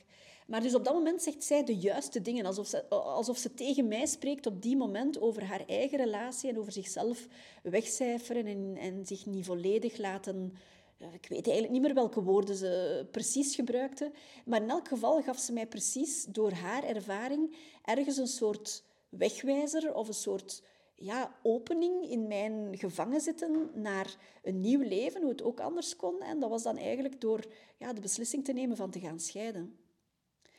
[0.47, 3.87] Maar dus op dat moment zegt zij de juiste dingen, alsof ze, alsof ze tegen
[3.87, 7.27] mij spreekt op die moment over haar eigen relatie en over zichzelf
[7.63, 10.53] wegcijferen en, en zich niet volledig laten...
[10.97, 14.11] Ik weet eigenlijk niet meer welke woorden ze precies gebruikte,
[14.45, 19.93] maar in elk geval gaf ze mij precies door haar ervaring ergens een soort wegwijzer
[19.93, 20.61] of een soort
[20.95, 26.21] ja, opening in mijn gevangen zitten naar een nieuw leven, hoe het ook anders kon.
[26.21, 27.45] En dat was dan eigenlijk door
[27.77, 29.77] ja, de beslissing te nemen van te gaan scheiden.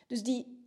[0.07, 0.63] Dus die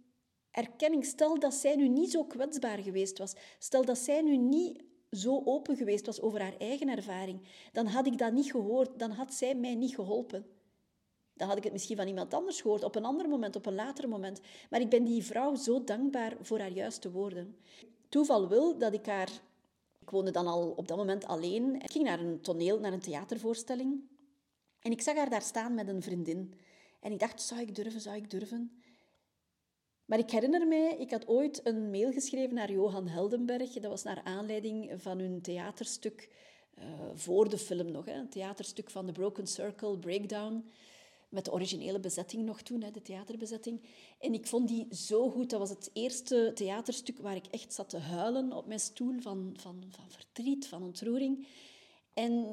[0.51, 4.83] erkenning, stel dat zij nu niet zo kwetsbaar geweest was, stel dat zij nu niet
[5.11, 9.11] zo open geweest was over haar eigen ervaring, dan had ik dat niet gehoord, dan
[9.11, 10.45] had zij mij niet geholpen.
[11.33, 13.75] Dan had ik het misschien van iemand anders gehoord, op een ander moment, op een
[13.75, 14.41] later moment.
[14.69, 17.57] Maar ik ben die vrouw zo dankbaar voor haar juiste woorden.
[18.09, 19.29] Toeval wil dat ik haar...
[20.07, 21.75] Ik woonde dan al op dat moment alleen.
[21.75, 24.01] Ik ging naar een toneel, naar een theatervoorstelling.
[24.79, 26.53] En ik zag haar daar staan met een vriendin.
[26.99, 28.81] En ik dacht, zou ik durven, zou ik durven?
[30.05, 33.73] Maar ik herinner mij, ik had ooit een mail geschreven naar Johan Heldenberg.
[33.73, 36.29] Dat was naar aanleiding van hun theaterstuk
[36.77, 38.05] uh, voor de film nog.
[38.05, 40.71] Hè, een theaterstuk van The Broken Circle, Breakdown.
[41.29, 43.81] Met de originele bezetting nog toen, de theaterbezetting.
[44.19, 45.49] En ik vond die zo goed.
[45.49, 49.53] Dat was het eerste theaterstuk waar ik echt zat te huilen op mijn stoel van,
[49.59, 51.47] van, van verdriet, van ontroering.
[52.13, 52.47] En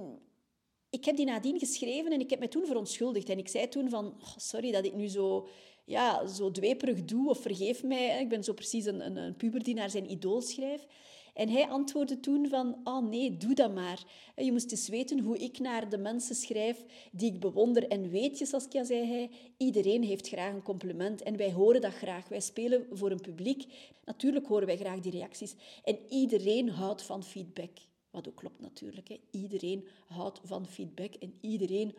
[0.90, 3.28] ik heb die nadien geschreven en ik heb me toen verontschuldigd.
[3.28, 5.48] En ik zei toen van, oh, sorry dat ik nu zo
[5.84, 8.20] ja, zo dweperig doe of vergeef mij.
[8.20, 10.86] Ik ben zo precies een, een, een puber die naar zijn idool schrijft.
[11.34, 14.04] En hij antwoordde toen van, oh nee, doe dat maar.
[14.36, 17.88] Je moest eens weten hoe ik naar de mensen schrijf die ik bewonder.
[17.88, 21.22] En weet je, Saskia, zei hij, iedereen heeft graag een compliment.
[21.22, 22.28] En wij horen dat graag.
[22.28, 23.64] Wij spelen voor een publiek.
[24.04, 25.54] Natuurlijk horen wij graag die reacties.
[25.84, 27.70] En iedereen houdt van feedback.
[28.10, 29.08] Wat ook klopt natuurlijk.
[29.08, 29.20] Hè.
[29.30, 31.14] Iedereen houdt van feedback.
[31.14, 31.94] En iedereen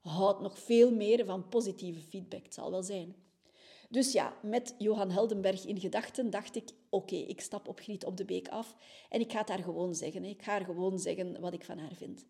[0.00, 2.44] houdt nog veel meer van positieve feedback.
[2.44, 3.14] Het zal wel zijn.
[3.88, 8.16] Dus ja, met Johan Heldenberg in gedachten dacht ik, oké, ik stap op Griet op
[8.16, 8.76] de Beek af
[9.08, 10.24] en ik ga het haar gewoon zeggen.
[10.24, 12.24] Ik ga haar gewoon zeggen wat ik van haar vind.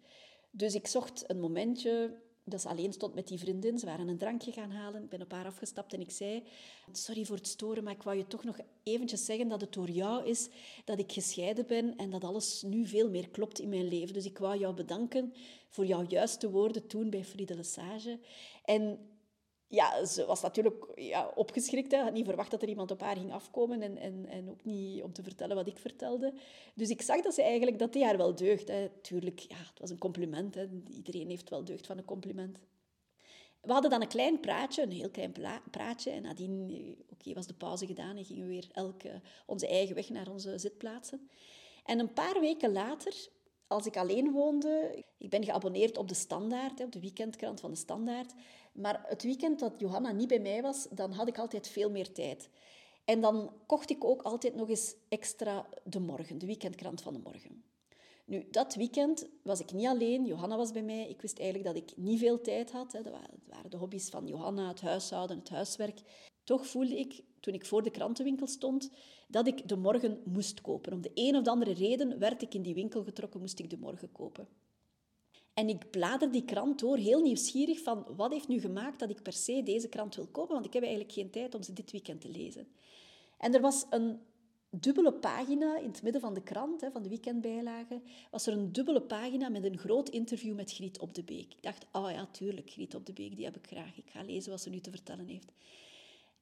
[0.50, 3.78] Dus ik zocht een momentje dat ze alleen stond met die vriendin.
[3.78, 5.02] Ze waren een drankje gaan halen.
[5.02, 6.42] Ik ben op haar afgestapt en ik zei...
[6.92, 9.90] Sorry voor het storen, maar ik wou je toch nog eventjes zeggen dat het door
[9.90, 10.48] jou is
[10.84, 14.14] dat ik gescheiden ben en dat alles nu veel meer klopt in mijn leven.
[14.14, 15.32] Dus ik wou jou bedanken
[15.68, 18.18] voor jouw juiste woorden toen bij Friede Lesage.
[18.64, 18.98] En
[19.68, 21.92] ja, ze was natuurlijk ja, opgeschrikt.
[21.92, 21.98] Hè.
[21.98, 25.02] Had niet verwacht dat er iemand op haar ging afkomen en, en, en ook niet
[25.02, 26.32] om te vertellen wat ik vertelde.
[26.74, 28.68] Dus ik zag dat ze eigenlijk, dat die haar wel deugd.
[28.68, 28.88] Hè.
[29.02, 30.54] Tuurlijk, ja, het was een compliment.
[30.54, 30.66] Hè.
[30.90, 32.58] Iedereen heeft wel deugd van een compliment.
[33.60, 35.34] We hadden dan een klein praatje, een heel klein
[35.70, 36.10] praatje.
[36.10, 39.02] En nadien eh, oké, was de pauze gedaan en gingen we weer elk
[39.46, 41.28] onze eigen weg naar onze zitplaatsen.
[41.84, 43.28] En een paar weken later
[43.68, 47.76] als ik alleen woonde, ik ben geabonneerd op de Standaard, op de weekendkrant van de
[47.76, 48.32] Standaard.
[48.80, 52.12] Maar het weekend dat Johanna niet bij mij was, dan had ik altijd veel meer
[52.12, 52.48] tijd.
[53.04, 57.18] En dan kocht ik ook altijd nog eens extra de morgen, de weekendkrant van de
[57.18, 57.62] morgen.
[58.24, 60.24] Nu, dat weekend was ik niet alleen.
[60.24, 61.08] Johanna was bij mij.
[61.08, 62.90] Ik wist eigenlijk dat ik niet veel tijd had.
[62.90, 63.08] Dat
[63.48, 66.00] waren de hobby's van Johanna, het huishouden, het huiswerk.
[66.44, 68.90] Toch voelde ik, toen ik voor de krantenwinkel stond,
[69.28, 70.92] dat ik de morgen moest kopen.
[70.92, 73.78] Om de een of andere reden werd ik in die winkel getrokken, moest ik de
[73.78, 74.48] morgen kopen.
[75.58, 79.22] En ik blader die krant door, heel nieuwsgierig van wat heeft nu gemaakt dat ik
[79.22, 81.90] per se deze krant wil kopen, want ik heb eigenlijk geen tijd om ze dit
[81.90, 82.66] weekend te lezen.
[83.38, 84.20] En er was een
[84.70, 89.02] dubbele pagina in het midden van de krant, van de weekendbijlage, was er een dubbele
[89.02, 91.54] pagina met een groot interview met Griet op de Beek.
[91.54, 93.96] Ik dacht, oh ja, tuurlijk, Griet op de Beek, die heb ik graag.
[93.96, 95.52] Ik ga lezen wat ze nu te vertellen heeft.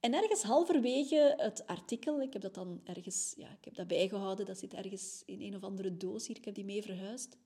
[0.00, 4.46] En ergens halverwege het artikel, ik heb dat dan ergens, ja, ik heb dat bijgehouden,
[4.46, 7.36] dat zit ergens in een of andere doos hier, ik heb die mee verhuisd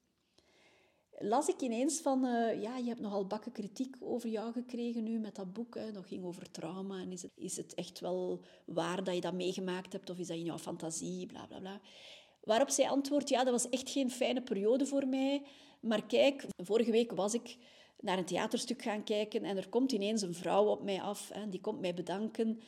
[1.23, 5.19] las ik ineens van, uh, ja, je hebt nogal bakken kritiek over jou gekregen nu
[5.19, 5.75] met dat boek.
[5.75, 5.93] Hè.
[5.93, 9.33] Dat ging over trauma en is het, is het echt wel waar dat je dat
[9.33, 11.81] meegemaakt hebt of is dat in jouw fantasie, bla bla bla.
[12.41, 15.43] Waarop zij antwoordt, ja, dat was echt geen fijne periode voor mij.
[15.81, 17.57] Maar kijk, vorige week was ik
[18.01, 21.51] naar een theaterstuk gaan kijken en er komt ineens een vrouw op mij af en
[21.51, 22.61] die komt mij bedanken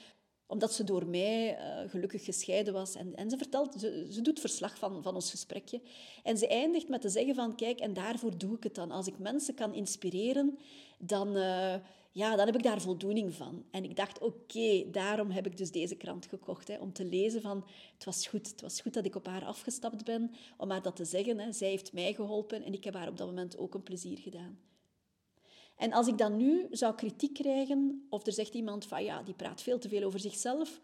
[0.53, 2.95] omdat ze door mij uh, gelukkig gescheiden was.
[2.95, 5.81] En, en ze vertelt, ze, ze, doet verslag van, van ons gesprekje.
[6.23, 8.91] En ze eindigt met te zeggen van, kijk, en daarvoor doe ik het dan.
[8.91, 10.59] Als ik mensen kan inspireren,
[10.99, 11.75] dan, uh,
[12.11, 13.65] ja, dan heb ik daar voldoening van.
[13.71, 16.69] En ik dacht, oké, daarom heb ik dus deze krant gekocht.
[16.69, 18.51] Hè, om te lezen van, het was goed.
[18.51, 20.31] Het was goed dat ik op haar afgestapt ben.
[20.57, 21.38] Om haar dat te zeggen.
[21.38, 21.53] Hè.
[21.53, 24.71] Zij heeft mij geholpen en ik heb haar op dat moment ook een plezier gedaan.
[25.83, 29.35] En als ik dan nu zou kritiek krijgen, of er zegt iemand van ja, die
[29.35, 30.81] praat veel te veel over zichzelf,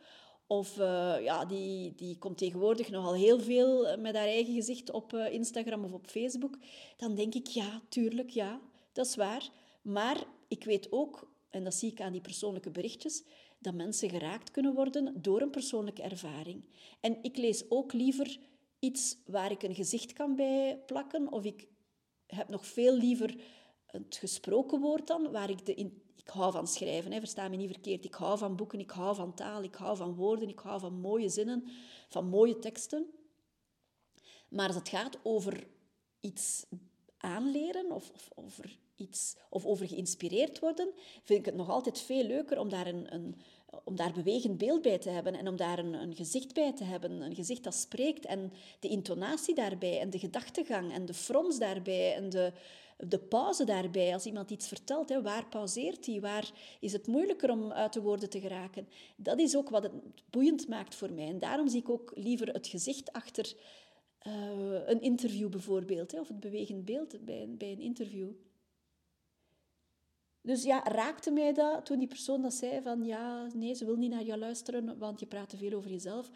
[0.51, 5.13] Of uh, ja, die, die komt tegenwoordig nogal heel veel met haar eigen gezicht op
[5.13, 6.59] uh, Instagram of op Facebook.
[6.97, 8.61] Dan denk ik, ja, tuurlijk, ja,
[8.93, 9.49] dat is waar.
[9.83, 13.25] Maar ik weet ook, en dat zie ik aan die persoonlijke berichtjes,
[13.59, 16.65] dat mensen geraakt kunnen worden door een persoonlijke ervaring.
[17.01, 18.39] En ik lees ook liever
[18.79, 21.69] iets waar ik een gezicht kan bij plakken, of ik
[22.27, 23.35] heb nog veel liever
[23.90, 25.74] het gesproken woord dan, waar ik de...
[25.74, 28.05] In, ik hou van schrijven, hè, versta me niet verkeerd.
[28.05, 31.01] Ik hou van boeken, ik hou van taal, ik hou van woorden, ik hou van
[31.01, 31.64] mooie zinnen,
[32.09, 33.07] van mooie teksten.
[34.48, 35.66] Maar als het gaat over
[36.20, 36.66] iets
[37.16, 42.24] aanleren of, of over iets, of over geïnspireerd worden, vind ik het nog altijd veel
[42.24, 43.37] leuker om daar een, een
[43.85, 46.85] om daar bewegend beeld bij te hebben en om daar een, een, gezicht bij te
[46.85, 51.59] hebben, een gezicht dat spreekt en de intonatie daarbij en de gedachtegang en de frons
[51.59, 52.53] daarbij en de,
[53.07, 54.13] de pauze daarbij.
[54.13, 56.21] Als iemand iets vertelt, hè, waar pauzeert hij?
[56.21, 58.89] Waar is het moeilijker om uit de woorden te geraken?
[59.17, 59.93] Dat is ook wat het
[60.31, 61.27] boeiend maakt voor mij.
[61.27, 63.55] En daarom zie ik ook liever het gezicht achter
[64.27, 64.33] uh,
[64.87, 68.29] een interview bijvoorbeeld, hè, of het bewegend beeld bij, bij een interview.
[70.42, 73.96] Dus ja, raakte mij dat toen die persoon dat zei van ja, nee, ze wil
[73.96, 76.31] niet naar jou luisteren, want je praat te veel over jezelf.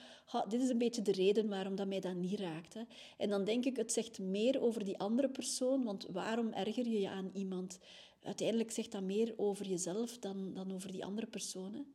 [0.49, 2.75] Dit is een beetje de reden waarom dat mij dat niet raakt.
[2.75, 2.83] Hè.
[3.19, 7.01] En dan denk ik, het zegt meer over die andere persoon, want waarom erger je
[7.01, 7.79] je aan iemand?
[8.23, 11.87] Uiteindelijk zegt dat meer over jezelf dan, dan over die andere persoon.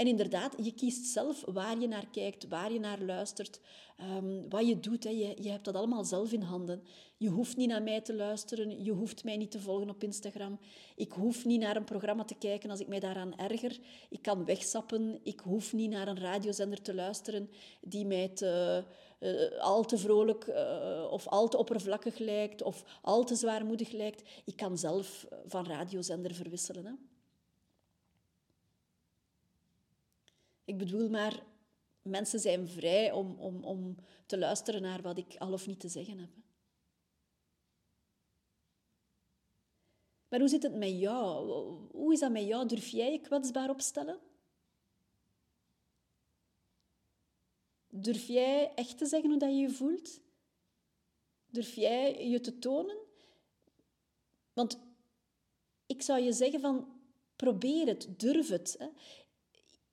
[0.00, 3.60] En inderdaad, je kiest zelf waar je naar kijkt, waar je naar luistert,
[4.16, 5.02] um, wat je doet.
[5.02, 6.82] Je, je hebt dat allemaal zelf in handen.
[7.16, 10.58] Je hoeft niet naar mij te luisteren, je hoeft mij niet te volgen op Instagram.
[10.96, 13.78] Ik hoef niet naar een programma te kijken als ik mij daaraan erger.
[14.10, 18.84] Ik kan wegsappen, ik hoef niet naar een radiozender te luisteren die mij te,
[19.20, 24.22] uh, al te vrolijk uh, of al te oppervlakkig lijkt of al te zwaarmoedig lijkt.
[24.44, 26.86] Ik kan zelf van radiozender verwisselen.
[26.86, 26.92] Hè.
[30.64, 31.42] Ik bedoel maar,
[32.02, 33.96] mensen zijn vrij om, om, om
[34.26, 36.30] te luisteren naar wat ik al of niet te zeggen heb.
[40.28, 41.48] Maar hoe zit het met jou?
[41.92, 42.66] Hoe is dat met jou?
[42.66, 44.20] Durf jij je kwetsbaar opstellen?
[47.88, 50.20] Durf jij echt te zeggen hoe dat je je voelt?
[51.46, 52.98] Durf jij je te tonen?
[54.52, 54.78] Want
[55.86, 57.00] ik zou je zeggen van
[57.36, 58.76] probeer het, durf het.
[58.78, 58.88] Hè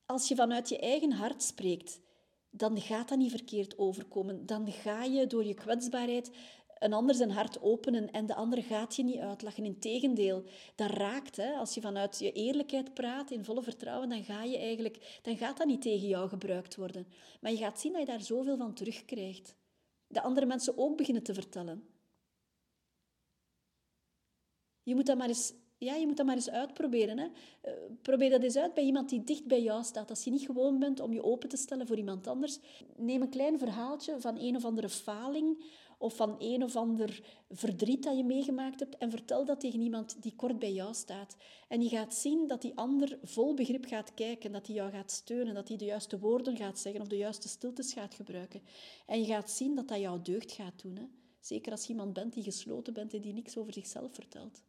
[0.08, 2.00] als je vanuit je eigen hart spreekt,
[2.50, 4.46] dan gaat dat niet verkeerd overkomen.
[4.46, 6.32] Dan ga je door je kwetsbaarheid
[6.80, 9.66] een ander zijn hart openen en de ander gaat je niet uitlachen.
[9.66, 10.44] Integendeel,
[10.76, 11.36] dat raakt.
[11.36, 11.54] Hè?
[11.54, 15.58] Als je vanuit je eerlijkheid praat, in volle vertrouwen, dan, ga je eigenlijk, dan gaat
[15.58, 17.08] dat niet tegen jou gebruikt worden.
[17.42, 19.56] Maar je gaat zien dat je daar zoveel van terugkrijgt.
[20.08, 21.88] De andere mensen ook beginnen te vertellen.
[24.84, 27.18] Je moet dat maar eens ja, je moet dat maar eens uitproberen.
[27.18, 27.28] Hè.
[27.62, 30.10] Eh, probeer dat eens uit bij iemand die dicht bij jou staat.
[30.10, 32.60] Als je niet gewoon bent om je open te stellen voor iemand anders,
[32.96, 35.64] neem een klein verhaaltje van een of andere faling
[35.98, 40.22] of van een of ander verdriet dat je meegemaakt hebt en vertel dat tegen iemand
[40.22, 41.36] die kort bij jou staat.
[41.68, 45.12] En je gaat zien dat die ander vol begrip gaat kijken, dat hij jou gaat
[45.12, 48.62] steunen, dat hij de juiste woorden gaat zeggen of de juiste stiltes gaat gebruiken.
[49.06, 50.96] En je gaat zien dat dat jou deugd gaat doen.
[50.96, 51.06] Hè.
[51.40, 54.62] Zeker als je iemand bent die gesloten bent en die niks over zichzelf vertelt.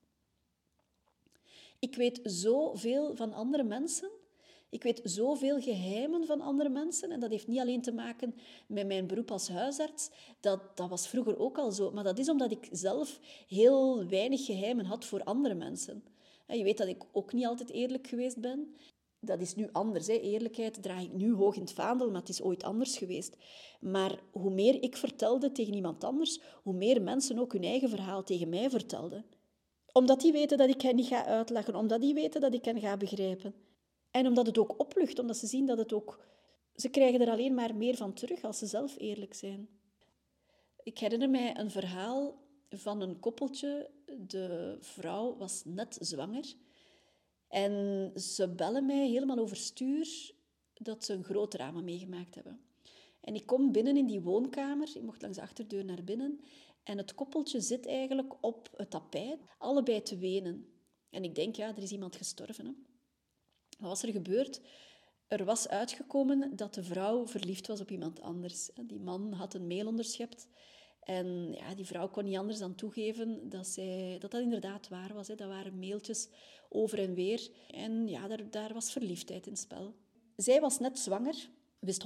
[1.79, 4.11] Ik weet zoveel van andere mensen.
[4.71, 7.11] Ik weet zoveel geheimen van andere mensen.
[7.11, 8.35] En dat heeft niet alleen te maken
[8.67, 10.11] met mijn beroep als huisarts.
[10.41, 11.91] Dat, dat was vroeger ook al zo.
[11.91, 16.05] Maar dat is omdat ik zelf heel weinig geheimen had voor andere mensen.
[16.47, 18.75] Je weet dat ik ook niet altijd eerlijk geweest ben.
[19.21, 20.07] Dat is nu anders.
[20.07, 20.13] Hè.
[20.13, 23.37] Eerlijkheid draag ik nu hoog in het vaandel, maar het is ooit anders geweest.
[23.81, 28.23] Maar hoe meer ik vertelde tegen iemand anders, hoe meer mensen ook hun eigen verhaal
[28.23, 29.25] tegen mij vertelden
[29.99, 32.81] omdat die weten dat ik hen niet ga uitlachen, omdat die weten dat ik hen
[32.81, 33.55] ga begrijpen.
[34.11, 36.27] En omdat het ook oplucht, omdat ze zien dat het ook...
[36.75, 39.69] Ze krijgen er alleen maar meer van terug als ze zelf eerlijk zijn.
[40.83, 42.35] Ik herinner mij een verhaal
[42.71, 43.91] van een koppeltje.
[44.27, 46.55] De vrouw was net zwanger.
[47.49, 50.33] En ze bellen mij helemaal overstuur
[50.75, 52.61] dat ze een groot drama meegemaakt hebben.
[53.21, 54.89] En ik kom binnen in die woonkamer.
[54.95, 56.41] Ik mocht langs de achterdeur naar binnen.
[56.83, 60.67] En het koppeltje zit eigenlijk op het tapijt, allebei te wenen.
[61.11, 62.67] En ik denk, ja, er is iemand gestorven.
[62.67, 62.73] Hè?
[63.79, 64.61] Wat was er gebeurd?
[65.27, 68.71] Er was uitgekomen dat de vrouw verliefd was op iemand anders.
[68.87, 70.49] Die man had een mail onderschept.
[71.01, 75.15] En ja, die vrouw kon niet anders dan toegeven dat zij, dat, dat inderdaad waar
[75.15, 75.29] was.
[75.29, 75.35] Hè.
[75.35, 76.29] Dat waren mailtjes
[76.69, 77.51] over en weer.
[77.71, 79.95] En ja, daar, daar was verliefdheid in spel.
[80.37, 82.05] Zij was net zwanger, wist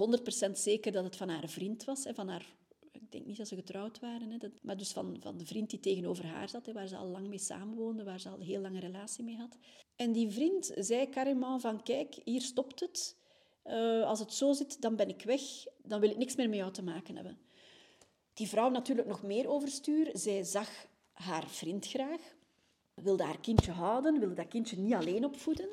[0.48, 2.56] 100% zeker dat het van haar vriend was, hè, van haar
[2.92, 5.70] ik denk niet dat ze getrouwd waren, hè, dat, maar dus van, van de vriend
[5.70, 8.46] die tegenover haar zat, hè, waar ze al lang mee samenwoonde, waar ze al een
[8.46, 9.58] heel lange relatie mee had.
[9.96, 13.16] En die vriend zei carrément van, kijk, hier stopt het.
[13.62, 15.42] Eh, als het zo zit, dan ben ik weg.
[15.82, 17.38] Dan wil ik niks meer met jou te maken hebben.
[18.34, 20.10] Die vrouw natuurlijk nog meer overstuur.
[20.12, 22.20] Zij zag haar vriend graag,
[22.94, 25.68] wilde haar kindje houden, wilde dat kindje niet alleen opvoeden.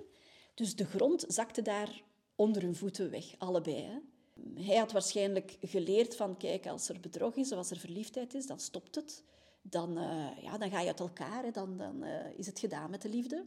[0.53, 2.03] Dus de grond zakte daar
[2.35, 3.81] onder hun voeten weg, allebei.
[3.81, 3.99] Hè.
[4.55, 8.47] Hij had waarschijnlijk geleerd van, kijk, als er bedrog is of als er verliefdheid is,
[8.47, 9.23] dan stopt het.
[9.61, 13.01] Dan, uh, ja, dan ga je uit elkaar, dan, dan uh, is het gedaan met
[13.01, 13.45] de liefde.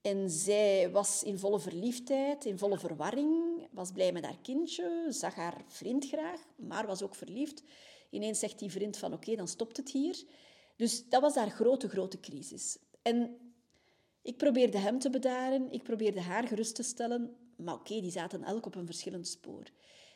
[0.00, 5.34] En zij was in volle verliefdheid, in volle verwarring, was blij met haar kindje, zag
[5.34, 7.62] haar vriend graag, maar was ook verliefd.
[8.10, 10.24] Ineens zegt die vriend van oké, dan stopt het hier.
[10.76, 12.78] Dus dat was haar grote, grote crisis.
[13.02, 13.36] En
[14.22, 18.44] ik probeerde hem te bedaren, ik probeerde haar gerust te stellen, maar oké, die zaten
[18.44, 19.70] elk op een verschillend spoor.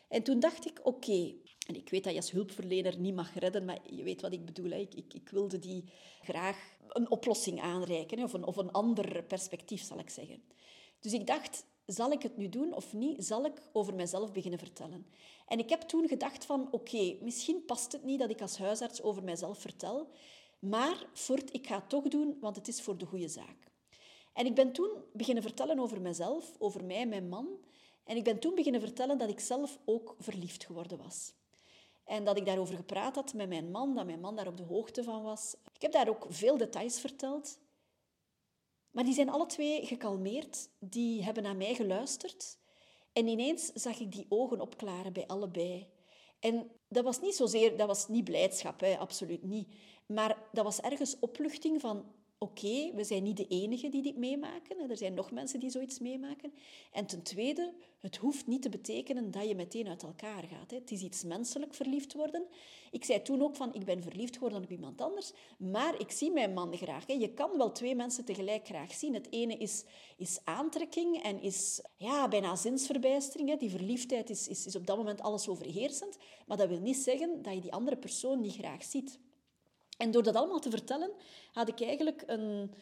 [0.08, 1.34] En toen dacht ik, oké,
[1.66, 4.44] en ik weet dat je als hulpverlener niet mag redden, maar je weet wat ik
[4.44, 4.70] bedoel.
[4.70, 4.76] Hè?
[4.76, 5.84] Ik, ik, ik, wilde die
[6.22, 8.22] graag een oplossing aanreiken?
[8.22, 10.42] Of, een, of een ander perspectief, zal ik zeggen.
[11.00, 13.24] Dus ik dacht, zal ik het nu doen of niet?
[13.24, 15.06] Zal ik over mezelf beginnen vertellen?
[15.46, 19.02] En ik heb toen gedacht van, oké, misschien past het niet dat ik als huisarts
[19.02, 20.08] over mezelf vertel,
[20.58, 23.72] maar voort, ik ga het toch doen, want het is voor de goede zaak.
[24.34, 27.48] En ik ben toen beginnen vertellen over mezelf, over mij, mijn man.
[28.04, 31.32] En ik ben toen beginnen vertellen dat ik zelf ook verliefd geworden was.
[32.04, 34.62] En dat ik daarover gepraat had met mijn man, dat mijn man daar op de
[34.62, 35.56] hoogte van was.
[35.74, 37.58] Ik heb daar ook veel details verteld.
[38.90, 40.68] Maar die zijn alle twee gekalmeerd.
[40.78, 42.58] Die hebben naar mij geluisterd.
[43.12, 45.88] En ineens zag ik die ogen opklaren bij allebei.
[46.40, 49.74] En dat was niet zozeer, dat was niet blijdschap, hè, absoluut niet.
[50.06, 52.04] Maar dat was ergens opluchting van,
[52.38, 54.90] oké, we zijn niet de enigen die dit meemaken.
[54.90, 56.52] Er zijn nog mensen die zoiets meemaken.
[56.92, 60.70] En ten tweede, het hoeft niet te betekenen dat je meteen uit elkaar gaat.
[60.70, 62.46] Het is iets menselijk verliefd worden.
[62.90, 66.30] Ik zei toen ook van, ik ben verliefd geworden op iemand anders, maar ik zie
[66.30, 67.06] mijn man graag.
[67.06, 69.14] Je kan wel twee mensen tegelijk graag zien.
[69.14, 69.84] Het ene is,
[70.16, 73.58] is aantrekking en is ja, bijna zinsverbijstering.
[73.58, 76.16] Die verliefdheid is, is, is op dat moment alles overheersend.
[76.46, 79.18] Maar dat wil niet zeggen dat je die andere persoon niet graag ziet.
[79.96, 81.10] En door dat allemaal te vertellen,
[81.52, 82.74] had ik eigenlijk een,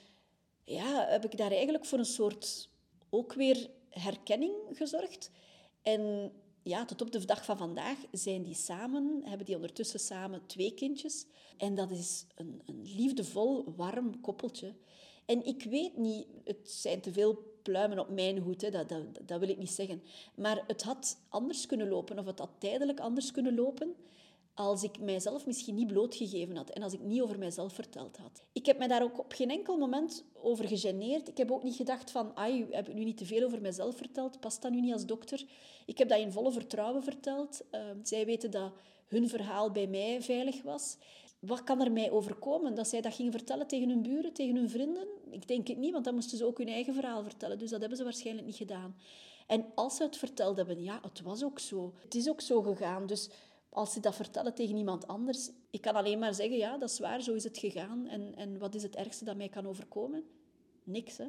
[0.64, 2.68] ja, heb ik daar eigenlijk voor een soort
[3.10, 5.30] ook weer herkenning gezorgd.
[5.82, 10.46] En ja, tot op de dag van vandaag zijn die samen, hebben die ondertussen samen
[10.46, 11.26] twee kindjes.
[11.56, 14.74] En dat is een, een liefdevol, warm koppeltje.
[15.24, 19.04] En ik weet niet, het zijn te veel pluimen op mijn hoed, hè, dat, dat,
[19.22, 20.02] dat wil ik niet zeggen.
[20.34, 23.94] Maar het had anders kunnen lopen, of het had tijdelijk anders kunnen lopen
[24.54, 28.42] als ik mijzelf misschien niet blootgegeven had en als ik niet over mijzelf verteld had.
[28.52, 31.28] Ik heb mij daar ook op geen enkel moment over gegeneerd.
[31.28, 33.96] Ik heb ook niet gedacht van, ai, heb ik nu niet te veel over mijzelf
[33.96, 34.40] verteld?
[34.40, 35.44] Past dat nu niet als dokter?
[35.86, 37.64] Ik heb dat in volle vertrouwen verteld.
[37.70, 38.72] Uh, zij weten dat
[39.06, 40.96] hun verhaal bij mij veilig was.
[41.38, 42.74] Wat kan er mij overkomen?
[42.74, 45.06] Dat zij dat gingen vertellen tegen hun buren, tegen hun vrienden?
[45.30, 47.58] Ik denk het niet, want dan moesten ze ook hun eigen verhaal vertellen.
[47.58, 48.96] Dus dat hebben ze waarschijnlijk niet gedaan.
[49.46, 51.92] En als ze het verteld hebben, ja, het was ook zo.
[52.02, 53.06] Het is ook zo gegaan.
[53.06, 53.28] Dus
[53.72, 56.98] als ze dat vertellen tegen iemand anders, ik kan alleen maar zeggen, ja, dat is
[56.98, 58.06] waar, zo is het gegaan.
[58.06, 60.24] En, en wat is het ergste dat mij kan overkomen?
[60.84, 61.26] Niks, hè.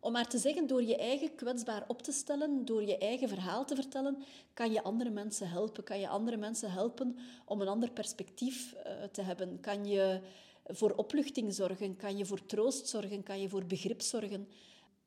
[0.00, 3.64] Om maar te zeggen, door je eigen kwetsbaar op te stellen, door je eigen verhaal
[3.64, 4.22] te vertellen,
[4.54, 5.84] kan je andere mensen helpen.
[5.84, 9.60] Kan je andere mensen helpen om een ander perspectief uh, te hebben.
[9.60, 10.20] Kan je
[10.64, 14.48] voor opluchting zorgen, kan je voor troost zorgen, kan je voor begrip zorgen.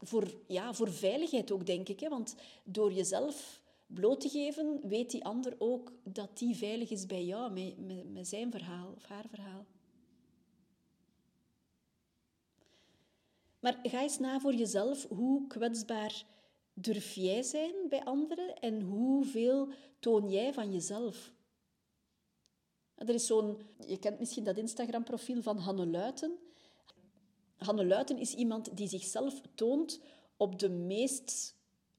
[0.01, 1.99] Voor, ja, voor veiligheid ook, denk ik.
[1.99, 2.09] Hè?
[2.09, 7.25] Want door jezelf bloot te geven, weet die ander ook dat die veilig is bij
[7.25, 9.65] jou, met, met, met zijn verhaal of haar verhaal.
[13.59, 16.25] Maar ga eens na voor jezelf, hoe kwetsbaar
[16.73, 19.69] durf jij zijn bij anderen en hoeveel
[19.99, 21.33] toon jij van jezelf?
[22.95, 26.37] Er is zo'n, je kent misschien dat Instagram-profiel van Hanne Luiten.
[27.57, 29.99] Hanne Luiten is iemand die zichzelf toont
[30.37, 31.55] op de meest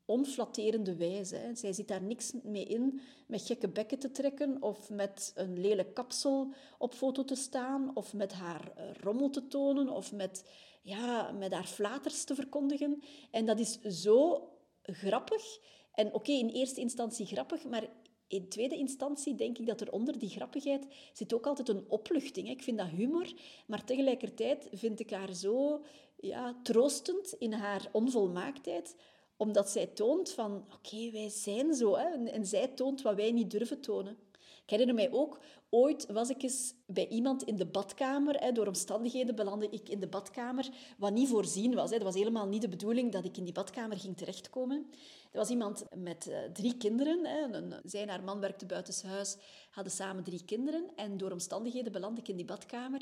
[0.06, 1.36] onflatterende wijze.
[1.36, 1.54] Hè.
[1.54, 5.94] Zij ziet daar niks mee in met gekke bekken te trekken of met een lelijk
[5.94, 10.50] kapsel op foto te staan of met haar eh, rommel te tonen of met,
[10.82, 13.02] ja, met haar flaters te verkondigen.
[13.30, 14.48] En dat is zo
[14.82, 15.58] grappig.
[15.92, 17.88] En oké, in eerste instantie grappig, maar
[18.28, 22.48] in tweede instantie denk ik dat er onder die grappigheid zit ook altijd een opluchting.
[22.48, 23.32] Ik vind dat humor,
[23.66, 25.84] maar tegelijkertijd vind ik haar zo
[26.16, 28.96] ja, troostend in haar onvolmaaktheid
[29.36, 31.96] omdat zij toont van, oké, wij zijn zo.
[31.96, 32.28] Hè?
[32.28, 34.18] En, zij toont wat wij niet durven tonen.
[34.64, 35.38] Ik herinner mij ook,
[35.70, 38.34] ooit was ik eens bij iemand in de badkamer.
[38.34, 41.90] Hè, door omstandigheden belandde ik in de badkamer, wat niet voorzien was.
[41.90, 44.86] Het was helemaal niet de bedoeling dat ik in die badkamer ging terechtkomen.
[45.32, 47.24] Er was iemand met uh, drie kinderen.
[47.26, 47.42] Hè.
[47.42, 49.36] Een, zij en haar man werkten buitenshuis,
[49.70, 50.90] hadden samen drie kinderen.
[50.96, 53.00] En door omstandigheden belandde ik in die badkamer.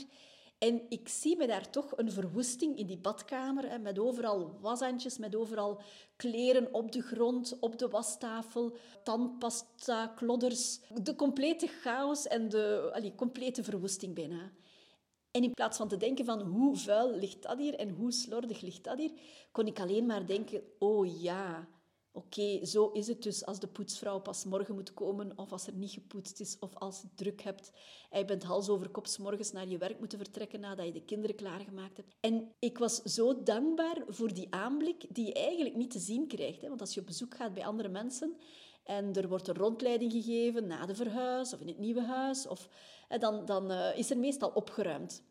[0.59, 5.19] En ik zie me daar toch een verwoesting in die badkamer, hè, met overal washandjes,
[5.19, 5.81] met overal
[6.17, 10.81] kleren op de grond, op de wastafel, tandpasta, klodders.
[11.03, 14.53] De complete chaos en de complete verwoesting bijna.
[15.31, 18.61] En in plaats van te denken van hoe vuil ligt dat hier en hoe slordig
[18.61, 19.13] ligt dat hier,
[19.53, 21.69] kon ik alleen maar denken, oh ja,
[22.17, 25.73] Oké, zo is het dus als de poetsvrouw pas morgen moet komen, of als er
[25.73, 27.73] niet gepoetst is, of als je druk hebt
[28.11, 31.05] en je bent hals over kop morgens naar je werk moeten vertrekken nadat je de
[31.05, 32.15] kinderen klaargemaakt hebt.
[32.21, 36.61] En ik was zo dankbaar voor die aanblik die je eigenlijk niet te zien krijgt.
[36.61, 36.69] Hè?
[36.69, 38.37] Want als je op bezoek gaat bij andere mensen
[38.85, 42.69] en er wordt een rondleiding gegeven na de verhuis of in het nieuwe huis, of,
[43.19, 45.23] dan, dan uh, is er meestal opgeruimd.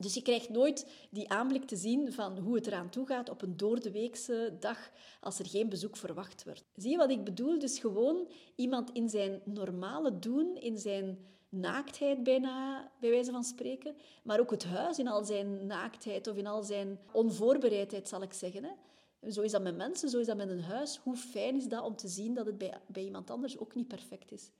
[0.00, 3.42] Dus je krijgt nooit die aanblik te zien van hoe het eraan toe gaat op
[3.42, 4.90] een doordeweekse dag
[5.20, 6.64] als er geen bezoek verwacht wordt.
[6.74, 7.58] Zie je wat ik bedoel?
[7.58, 13.94] Dus gewoon iemand in zijn normale doen, in zijn naaktheid bijna, bij wijze van spreken,
[14.22, 18.32] maar ook het huis in al zijn naaktheid of in al zijn onvoorbereidheid, zal ik
[18.32, 18.64] zeggen.
[18.64, 19.30] Hè?
[19.30, 21.00] Zo is dat met mensen, zo is dat met een huis.
[21.02, 23.88] Hoe fijn is dat om te zien dat het bij, bij iemand anders ook niet
[23.88, 24.50] perfect is?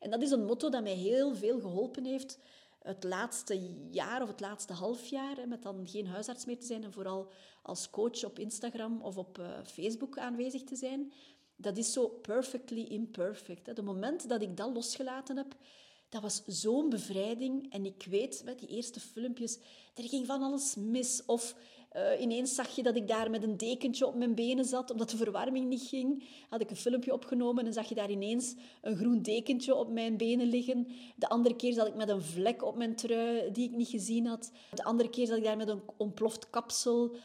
[0.00, 2.38] En dat is een motto dat mij heel veel geholpen heeft
[2.86, 3.60] het laatste
[3.90, 7.32] jaar of het laatste half jaar, met dan geen huisarts meer te zijn en vooral
[7.62, 11.12] als coach op Instagram of op uh, Facebook aanwezig te zijn,
[11.56, 13.76] dat is zo perfectly imperfect.
[13.76, 15.56] De moment dat ik dat losgelaten heb,
[16.08, 17.72] dat was zo'n bevrijding.
[17.72, 19.58] En ik weet, met die eerste filmpjes,
[19.94, 21.24] er ging van alles mis.
[21.24, 21.56] Of
[21.96, 25.10] uh, ineens zag je dat ik daar met een dekentje op mijn benen zat, omdat
[25.10, 26.28] de verwarming niet ging.
[26.48, 30.16] Had ik een filmpje opgenomen en zag je daar ineens een groen dekentje op mijn
[30.16, 30.86] benen liggen.
[31.16, 34.26] De andere keer zat ik met een vlek op mijn trui die ik niet gezien
[34.26, 34.52] had.
[34.74, 37.16] De andere keer zat ik daar met een ontploft kapsel.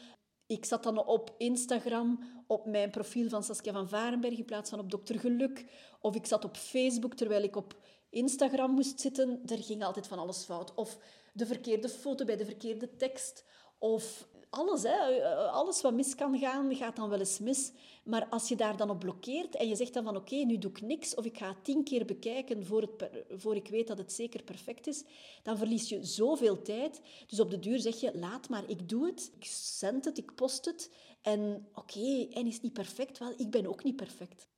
[0.46, 4.78] Ik zat dan op Instagram op mijn profiel van Saskia van Varenberg in plaats van
[4.78, 5.64] op Dokter Geluk.
[6.00, 7.76] Of ik zat op Facebook terwijl ik op
[8.10, 9.42] Instagram moest zitten.
[9.46, 10.74] Er ging altijd van alles fout.
[10.74, 10.98] Of
[11.32, 13.44] de verkeerde foto bij de verkeerde tekst.
[13.78, 17.72] Of alles, hè, alles wat mis kan gaan, gaat dan wel eens mis.
[18.04, 20.70] Maar als je daar dan op blokkeert en je zegt dan van oké, nu doe
[20.70, 23.98] ik niks of ik ga het tien keer bekijken voor, het, voor ik weet dat
[23.98, 25.04] het zeker perfect is,
[25.42, 27.00] dan verlies je zoveel tijd.
[27.26, 30.34] Dus op de duur zeg je, laat maar, ik doe het, ik zend het, ik
[30.34, 30.90] post het.
[31.22, 33.18] En oké, en is het niet perfect?
[33.18, 34.48] Wel, ik ben ook niet perfect.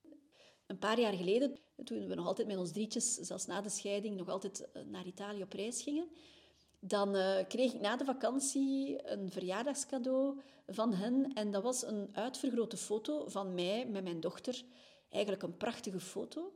[0.67, 4.17] Een paar jaar geleden, toen we nog altijd met ons drietjes, zelfs na de scheiding,
[4.17, 6.09] nog altijd eh, naar Italië op reis gingen,
[6.87, 11.33] dan uh, kreeg ik na de vakantie een verjaardagscadeau van hen.
[11.35, 14.65] En dat was een uitvergrote foto van mij met mijn dochter.
[15.09, 16.53] Eigenlijk een prachtige foto.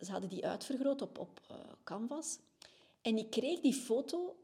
[0.00, 2.38] Ze hadden die uitvergroot op, op uh, canvas.
[3.00, 4.36] En ik kreeg die foto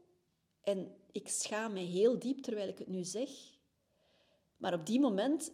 [0.61, 3.29] en ik schaam me heel diep terwijl ik het nu zeg.
[4.57, 5.51] Maar op die moment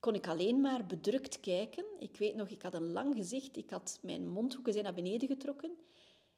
[0.00, 1.84] kon ik alleen maar bedrukt kijken.
[1.98, 3.56] Ik weet nog, ik had een lang gezicht.
[3.56, 5.70] Ik had mijn mondhoeken zijn naar beneden getrokken.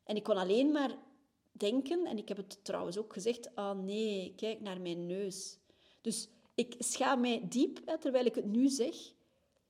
[0.05, 0.97] En ik kon alleen maar
[1.57, 5.59] denken, en ik heb het trouwens ook gezegd, ah nee, kijk naar mijn neus.
[6.01, 8.95] Dus ik schaam mij diep, terwijl ik het nu zeg,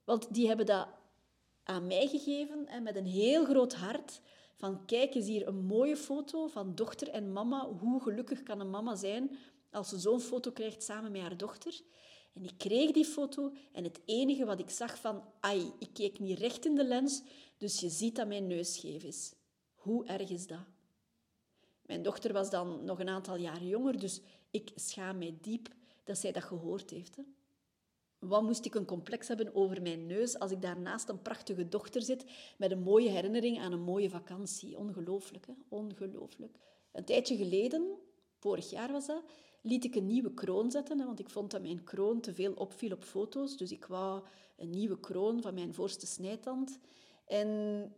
[0.04, 0.88] want die hebben dat
[1.62, 4.20] aan mij gegeven hè, met een heel groot hart.
[4.54, 7.68] Van kijk eens hier, een mooie foto van dochter en mama.
[7.68, 9.38] Hoe gelukkig kan een mama zijn
[9.70, 11.80] als ze zo'n foto krijgt samen met haar dochter?
[12.32, 16.18] En ik kreeg die foto en het enige wat ik zag van, ai, ik keek
[16.18, 17.22] niet recht in de lens,
[17.58, 19.34] dus je ziet dat mijn neus scheef is.
[19.74, 20.73] Hoe erg is dat?
[21.86, 24.20] Mijn dochter was dan nog een aantal jaar jonger, dus
[24.50, 25.68] ik schaam mij diep
[26.04, 27.16] dat zij dat gehoord heeft.
[27.16, 27.22] Hè.
[28.18, 32.02] Wat moest ik een complex hebben over mijn neus als ik daarnaast een prachtige dochter
[32.02, 32.24] zit
[32.58, 34.78] met een mooie herinnering aan een mooie vakantie?
[34.78, 35.52] Ongelooflijk, hè?
[35.68, 36.56] Ongelooflijk.
[36.92, 37.98] Een tijdje geleden,
[38.36, 39.22] vorig jaar was dat,
[39.60, 42.52] liet ik een nieuwe kroon zetten, hè, want ik vond dat mijn kroon te veel
[42.52, 43.56] opviel op foto's.
[43.56, 44.22] Dus ik wou
[44.56, 46.78] een nieuwe kroon van mijn voorste snijtand.
[47.26, 47.92] En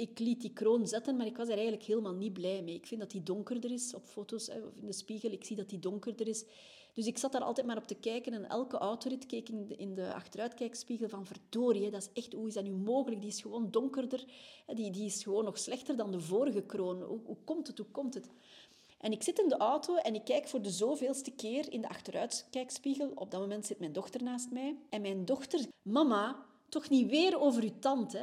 [0.00, 2.74] ik liet die kroon zetten, maar ik was er eigenlijk helemaal niet blij mee.
[2.74, 5.30] Ik vind dat die donkerder is op foto's of in de spiegel.
[5.30, 6.44] Ik zie dat die donkerder is.
[6.92, 9.76] Dus ik zat daar altijd maar op te kijken en elke autorit keek in de,
[9.76, 13.20] in de achteruitkijkspiegel van verdorie, dat is echt, hoe is dat nu mogelijk?
[13.20, 14.24] Die is gewoon donkerder.
[14.66, 17.02] Die, die is gewoon nog slechter dan de vorige kroon.
[17.02, 17.78] Hoe, hoe komt het?
[17.78, 18.28] Hoe komt het?
[19.00, 21.88] En ik zit in de auto en ik kijk voor de zoveelste keer in de
[21.88, 23.12] achteruitkijkspiegel.
[23.14, 24.76] Op dat moment zit mijn dochter naast mij.
[24.90, 28.14] En mijn dochter, mama, toch niet weer over uw tand?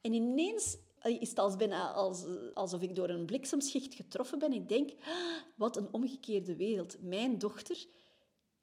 [0.00, 2.24] En ineens is het als bijna als,
[2.54, 4.52] alsof ik door een bliksemschicht getroffen ben.
[4.52, 6.96] Ik denk, ah, wat een omgekeerde wereld.
[7.00, 7.86] Mijn dochter,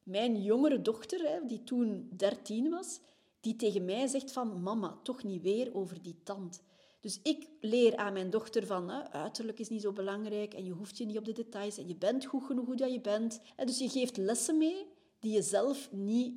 [0.04, 3.00] mijn jongere dochter, die toen dertien was,
[3.40, 6.62] die tegen mij zegt van, mama, toch niet weer over die tand.
[7.00, 10.98] Dus ik leer aan mijn dochter van, uiterlijk is niet zo belangrijk en je hoeft
[10.98, 13.42] je niet op de details en je bent goed genoeg hoe dat je bent.
[13.66, 14.86] Dus je geeft lessen mee
[15.20, 16.36] die je zelf niet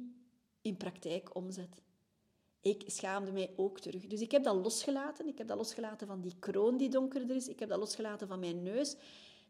[0.61, 1.83] in praktijk omzet
[2.63, 4.07] ik schaamde mij ook terug.
[4.07, 5.29] Dus ik heb dat losgelaten.
[5.29, 7.49] Ik heb dat losgelaten van die kroon die donkerder is.
[7.49, 8.97] Ik heb dat losgelaten van mijn neus.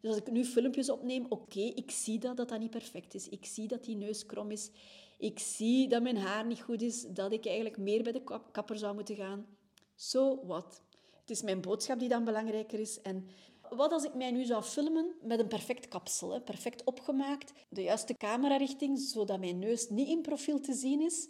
[0.01, 3.29] Dus als ik nu filmpjes opneem, oké, ik zie dat, dat niet perfect is.
[3.29, 4.71] Ik zie dat die neus krom is.
[5.19, 8.79] Ik zie dat mijn haar niet goed is, dat ik eigenlijk meer bij de kapper
[8.79, 9.47] zou moeten gaan.
[9.95, 10.83] So what?
[11.21, 13.01] Het is mijn boodschap die dan belangrijker is.
[13.01, 13.29] En
[13.71, 17.83] wat als ik mij nu zou filmen met een perfect kapsel, hè, perfect opgemaakt, de
[17.83, 21.29] juiste camerarichting, zodat mijn neus niet in profiel te zien is.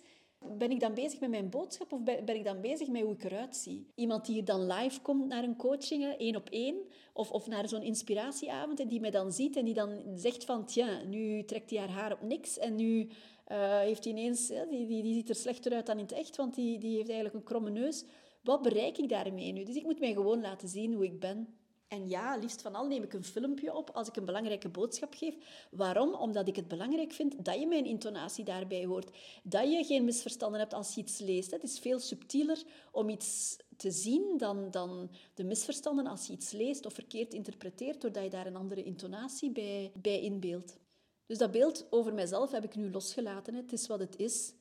[0.59, 3.25] Ben ik dan bezig met mijn boodschap of ben ik dan bezig met hoe ik
[3.25, 3.87] eruit zie?
[3.95, 6.77] Iemand die hier dan live komt naar een coaching, één op één,
[7.13, 10.67] of, of naar zo'n inspiratieavond en die mij dan ziet en die dan zegt van,
[10.67, 13.09] tja, nu trekt hij haar haar op niks en nu
[13.49, 16.37] uh, heeft hij ineens, die, die, die ziet er slechter uit dan in het echt,
[16.37, 18.05] want die, die heeft eigenlijk een kromme neus.
[18.43, 19.65] Wat bereik ik daarmee nu?
[19.65, 21.57] Dus ik moet mij gewoon laten zien hoe ik ben.
[21.93, 25.15] En ja, liefst van al neem ik een filmpje op als ik een belangrijke boodschap
[25.15, 25.35] geef.
[25.71, 26.15] Waarom?
[26.15, 29.11] Omdat ik het belangrijk vind dat je mijn intonatie daarbij hoort.
[29.43, 31.51] Dat je geen misverstanden hebt als je iets leest.
[31.51, 32.63] Het is veel subtieler
[32.93, 38.01] om iets te zien dan, dan de misverstanden als je iets leest of verkeerd interpreteert,
[38.01, 40.77] doordat je daar een andere intonatie bij, bij inbeeldt.
[41.27, 43.55] Dus dat beeld over mijzelf heb ik nu losgelaten.
[43.55, 44.53] Het is wat het is.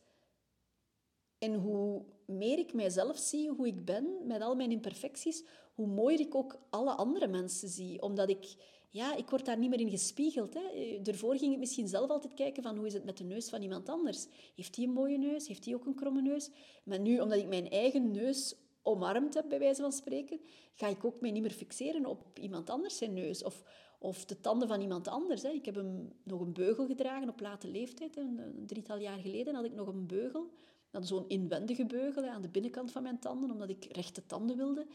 [1.41, 6.19] En hoe meer ik mijzelf zie, hoe ik ben, met al mijn imperfecties, hoe mooier
[6.19, 8.01] ik ook alle andere mensen zie.
[8.01, 8.55] Omdat ik,
[8.89, 10.53] ja, ik word daar niet meer in gespiegeld.
[10.53, 10.99] Hè.
[11.01, 13.61] Daarvoor ging ik misschien zelf altijd kijken van hoe is het met de neus van
[13.61, 14.27] iemand anders.
[14.55, 15.47] Heeft hij een mooie neus?
[15.47, 16.49] Heeft hij ook een kromme neus?
[16.83, 20.39] Maar nu, omdat ik mijn eigen neus omarmd heb, bij wijze van spreken,
[20.73, 23.43] ga ik ook mij niet meer fixeren op iemand anders zijn neus.
[23.43, 23.63] Of,
[23.99, 25.43] of de tanden van iemand anders.
[25.43, 28.17] Ik heb hem nog een beugel gedragen op late leeftijd.
[28.17, 30.49] Een, een drietal jaar geleden had ik nog een beugel
[30.91, 34.85] dan zo'n inwendige beugel aan de binnenkant van mijn tanden, omdat ik rechte tanden wilde.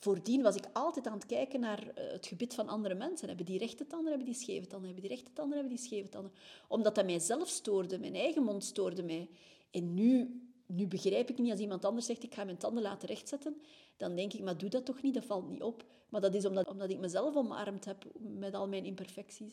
[0.00, 3.28] Voordien was ik altijd aan het kijken naar eh, het gebit van andere mensen.
[3.28, 6.08] Hebben die rechte tanden, hebben die scheve tanden, hebben die rechte tanden, hebben die scheve
[6.08, 6.32] tanden.
[6.68, 9.28] Omdat dat mijzelf stoorde, mijn eigen mond stoorde mij.
[9.70, 13.08] En nu, nu begrijp ik niet, als iemand anders zegt, ik ga mijn tanden laten
[13.08, 13.60] rechtzetten,
[13.96, 15.84] dan denk ik, maar doe dat toch niet, dat valt niet op.
[16.08, 19.52] Maar dat is omdat, omdat ik mezelf omarmd heb met al mijn imperfecties.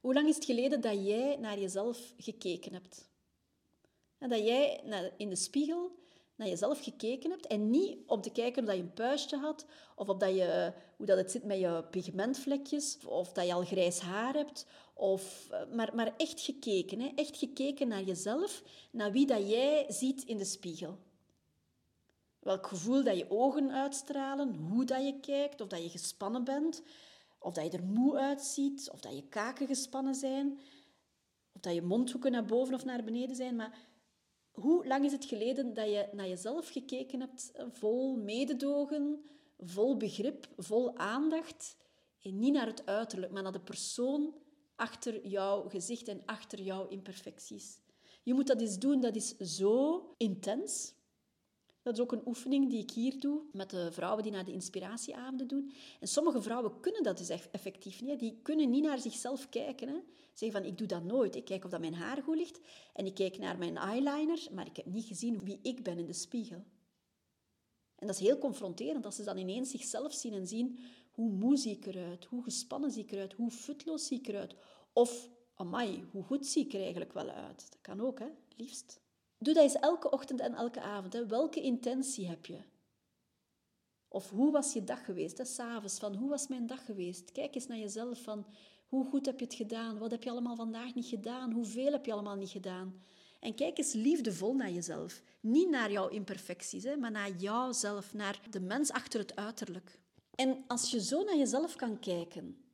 [0.00, 3.09] Hoe lang is het geleden dat jij naar jezelf gekeken hebt?
[4.28, 4.80] Dat jij
[5.16, 5.98] in de spiegel
[6.40, 9.66] naar jezelf gekeken hebt en niet om te kijken of je een puistje had
[9.96, 13.64] of of dat je, hoe dat het zit met je pigmentvlekjes of dat je al
[13.64, 14.66] grijs haar hebt.
[14.94, 17.12] Of, maar, maar echt gekeken, hè?
[17.14, 20.98] echt gekeken naar jezelf, naar wie dat jij ziet in de spiegel.
[22.38, 26.82] Welk gevoel dat je ogen uitstralen, hoe dat je kijkt, of dat je gespannen bent,
[27.38, 30.58] of dat je er moe uitziet, of dat je kaken gespannen zijn,
[31.52, 33.56] of dat je mondhoeken naar boven of naar beneden zijn.
[33.56, 33.78] Maar
[34.52, 39.24] hoe lang is het geleden dat je naar jezelf gekeken hebt, vol mededogen,
[39.58, 41.76] vol begrip, vol aandacht,
[42.22, 44.34] en niet naar het uiterlijk, maar naar de persoon
[44.76, 47.80] achter jouw gezicht en achter jouw imperfecties.
[48.22, 50.94] Je moet dat eens doen, dat is zo intens.
[51.90, 54.52] Dat is ook een oefening die ik hier doe met de vrouwen die naar de
[54.52, 55.72] inspiratieavonden doen.
[56.00, 58.18] En sommige vrouwen kunnen dat dus effectief niet.
[58.18, 59.88] Die kunnen niet naar zichzelf kijken.
[59.88, 59.98] Hè.
[60.34, 61.36] Zeggen van, ik doe dat nooit.
[61.36, 62.60] Ik kijk of dat mijn haar goed ligt
[62.92, 66.06] en ik kijk naar mijn eyeliner, maar ik heb niet gezien wie ik ben in
[66.06, 66.64] de spiegel.
[67.94, 70.78] En dat is heel confronterend als ze dan ineens zichzelf zien en zien
[71.10, 74.54] hoe moe zie ik eruit, hoe gespannen zie ik eruit, hoe futloos zie ik eruit.
[74.92, 77.70] Of, amai, hoe goed zie ik er eigenlijk wel uit.
[77.70, 79.00] Dat kan ook, hè, liefst.
[79.42, 81.12] Doe dat eens elke ochtend en elke avond.
[81.12, 81.26] Hè.
[81.26, 82.58] Welke intentie heb je?
[84.08, 85.46] Of hoe was je dag geweest?
[85.46, 87.32] S'avonds, van hoe was mijn dag geweest?
[87.32, 88.46] Kijk eens naar jezelf van
[88.88, 89.98] hoe goed heb je het gedaan?
[89.98, 91.52] Wat heb je allemaal vandaag niet gedaan?
[91.52, 93.02] Hoeveel heb je allemaal niet gedaan?
[93.40, 95.22] En kijk eens liefdevol naar jezelf.
[95.40, 99.98] Niet naar jouw imperfecties, hè, maar naar jouzelf, naar de mens achter het uiterlijk.
[100.34, 102.64] En als je zo naar jezelf kan kijken,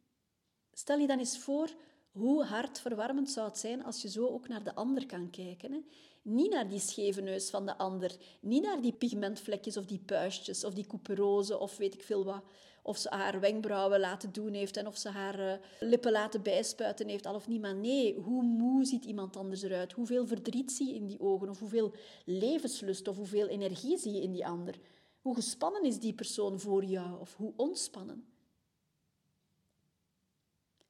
[0.72, 1.70] stel je dan eens voor
[2.18, 5.72] hoe hartverwarmend zou het zijn als je zo ook naar de ander kan kijken.
[5.72, 5.78] Hè?
[6.22, 10.64] Niet naar die scheve neus van de ander, niet naar die pigmentvlekjes of die puistjes
[10.64, 12.42] of die couperose of weet ik veel wat.
[12.82, 17.08] Of ze haar wenkbrauwen laten doen heeft en of ze haar uh, lippen laten bijspuiten
[17.08, 17.60] heeft, al of niet.
[17.60, 19.92] Maar nee, hoe moe ziet iemand anders eruit?
[19.92, 21.48] Hoeveel verdriet zie je in die ogen?
[21.48, 21.94] Of hoeveel
[22.24, 24.78] levenslust of hoeveel energie zie je in die ander?
[25.20, 28.35] Hoe gespannen is die persoon voor jou of hoe ontspannen?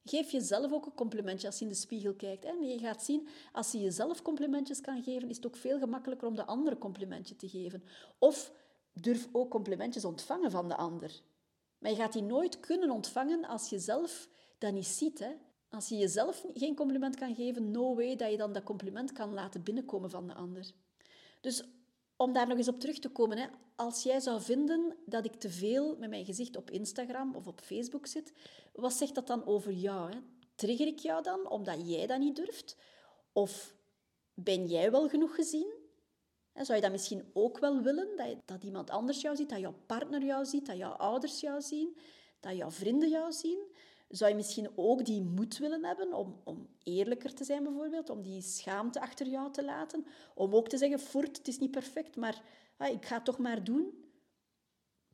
[0.09, 2.45] Geef jezelf ook een complimentje als je in de spiegel kijkt.
[2.45, 6.27] En je gaat zien, als je jezelf complimentjes kan geven, is het ook veel gemakkelijker
[6.27, 7.83] om de ander een complimentje te geven.
[8.19, 8.51] Of
[8.93, 11.21] durf ook complimentjes ontvangen van de ander.
[11.77, 15.19] Maar je gaat die nooit kunnen ontvangen als je zelf dat niet ziet.
[15.19, 15.31] Hè?
[15.69, 19.33] Als je jezelf geen compliment kan geven, no way dat je dan dat compliment kan
[19.33, 20.71] laten binnenkomen van de ander.
[21.41, 21.63] Dus
[22.17, 25.35] om daar nog eens op terug te komen, hè, als jij zou vinden dat ik
[25.35, 28.33] te veel met mijn gezicht op Instagram of op Facebook zit,
[28.73, 30.11] wat zegt dat dan over jou?
[30.11, 30.17] Hè?
[30.55, 32.75] Trigger ik jou dan omdat jij dat niet durft?
[33.33, 33.75] Of
[34.33, 35.73] ben jij wel genoeg gezien?
[36.53, 39.75] Zou je dat misschien ook wel willen, dat, dat iemand anders jou ziet, dat jouw
[39.85, 41.97] partner jou ziet, dat jouw ouders jou zien?
[42.39, 43.59] dat jouw vrienden jou zien?
[44.07, 48.09] Zou je misschien ook die moed willen hebben om, om eerlijker te zijn, bijvoorbeeld?
[48.09, 50.05] Om die schaamte achter jou te laten?
[50.35, 52.41] Om ook te zeggen, voort, het is niet perfect, maar
[52.77, 54.05] ah, ik ga het toch maar doen?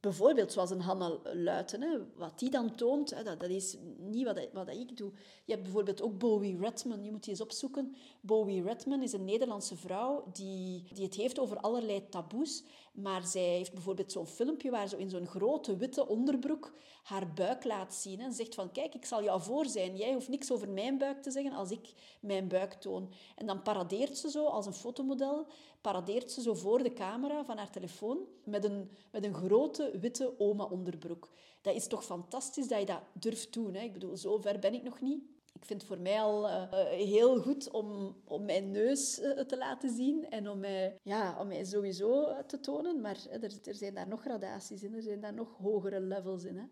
[0.03, 1.81] Bijvoorbeeld zoals een Hanna Luiten.
[1.81, 1.97] Hè.
[2.15, 5.11] Wat die dan toont, hè, dat, dat, is niet wat, wat ik doe.
[5.45, 7.03] Je hebt bijvoorbeeld ook Bowie Redman.
[7.03, 7.95] Je moet die eens opzoeken.
[8.21, 12.63] Bowie Redman is een Nederlandse vrouw die, die het heeft over allerlei taboes.
[12.93, 16.73] Maar zij heeft bijvoorbeeld zo'n filmpje waar ze in zo'n grote witte onderbroek
[17.03, 18.19] haar buik laat zien.
[18.19, 19.97] En zegt van, kijk, ik zal jou voor zijn.
[19.97, 23.13] Jij hoeft niks over mijn buik te zeggen als ik mijn buik toon.
[23.35, 25.47] En dan paradeert ze zo als een fotomodel,
[25.81, 30.39] paradeert ze zo voor de camera van haar telefoon met een, met een grote witte
[30.39, 31.29] oma-onderbroek.
[31.61, 33.73] Dat is toch fantastisch dat je dat durft doen.
[33.73, 33.81] Hè?
[33.81, 35.23] Ik bedoel, zo ver ben ik nog niet.
[35.63, 39.57] Ik vind het voor mij al uh, heel goed om, om mijn neus uh, te
[39.57, 43.01] laten zien en om mij, ja, om mij sowieso te tonen.
[43.01, 46.57] Maar er, er zijn daar nog gradaties in, er zijn daar nog hogere levels in.
[46.57, 46.65] Hè?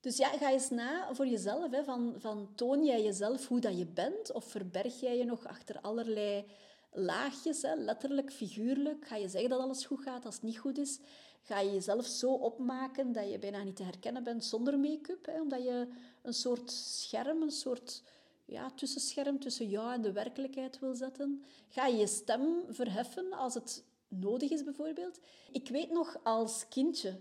[0.00, 1.70] Dus ja, ga eens na voor jezelf.
[1.70, 4.32] Hè, van, van toon jij jezelf hoe dat je bent?
[4.32, 6.46] Of verberg jij je nog achter allerlei
[6.90, 9.06] laagjes, hè, letterlijk, figuurlijk?
[9.06, 11.00] Ga je zeggen dat alles goed gaat als het niet goed is?
[11.42, 15.26] Ga je jezelf zo opmaken dat je bijna niet te herkennen bent zonder make-up?
[15.26, 15.88] Hè, omdat je
[16.22, 18.02] een soort scherm, een soort
[18.44, 21.44] ja, tussenscherm tussen jou en de werkelijkheid wil zetten?
[21.68, 25.18] Ga je je stem verheffen als het nodig is, bijvoorbeeld?
[25.52, 27.20] Ik weet nog als kindje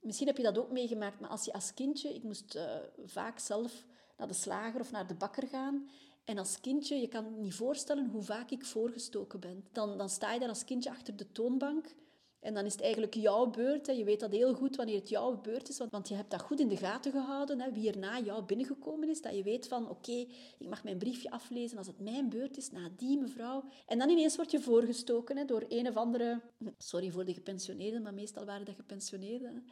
[0.00, 2.14] Misschien heb je dat ook meegemaakt, maar als je als kindje...
[2.14, 3.86] Ik moest uh, vaak zelf
[4.16, 5.88] naar de slager of naar de bakker gaan.
[6.24, 9.64] En als kindje, je kan niet voorstellen hoe vaak ik voorgestoken ben.
[9.72, 11.94] Dan, dan sta je daar als kindje achter de toonbank
[12.40, 13.86] en dan is het eigenlijk jouw beurt.
[13.86, 13.92] Hè.
[13.92, 16.42] Je weet dat heel goed wanneer het jouw beurt is, want, want je hebt dat
[16.42, 19.22] goed in de gaten gehouden, hè, wie er na jou binnengekomen is.
[19.22, 20.26] Dat je weet van, oké,
[20.58, 23.64] ik mag mijn briefje aflezen als het mijn beurt is, na die mevrouw.
[23.86, 26.40] En dan ineens word je voorgestoken hè, door een of andere...
[26.78, 29.66] Sorry voor de gepensioneerden, maar meestal waren dat gepensioneerden.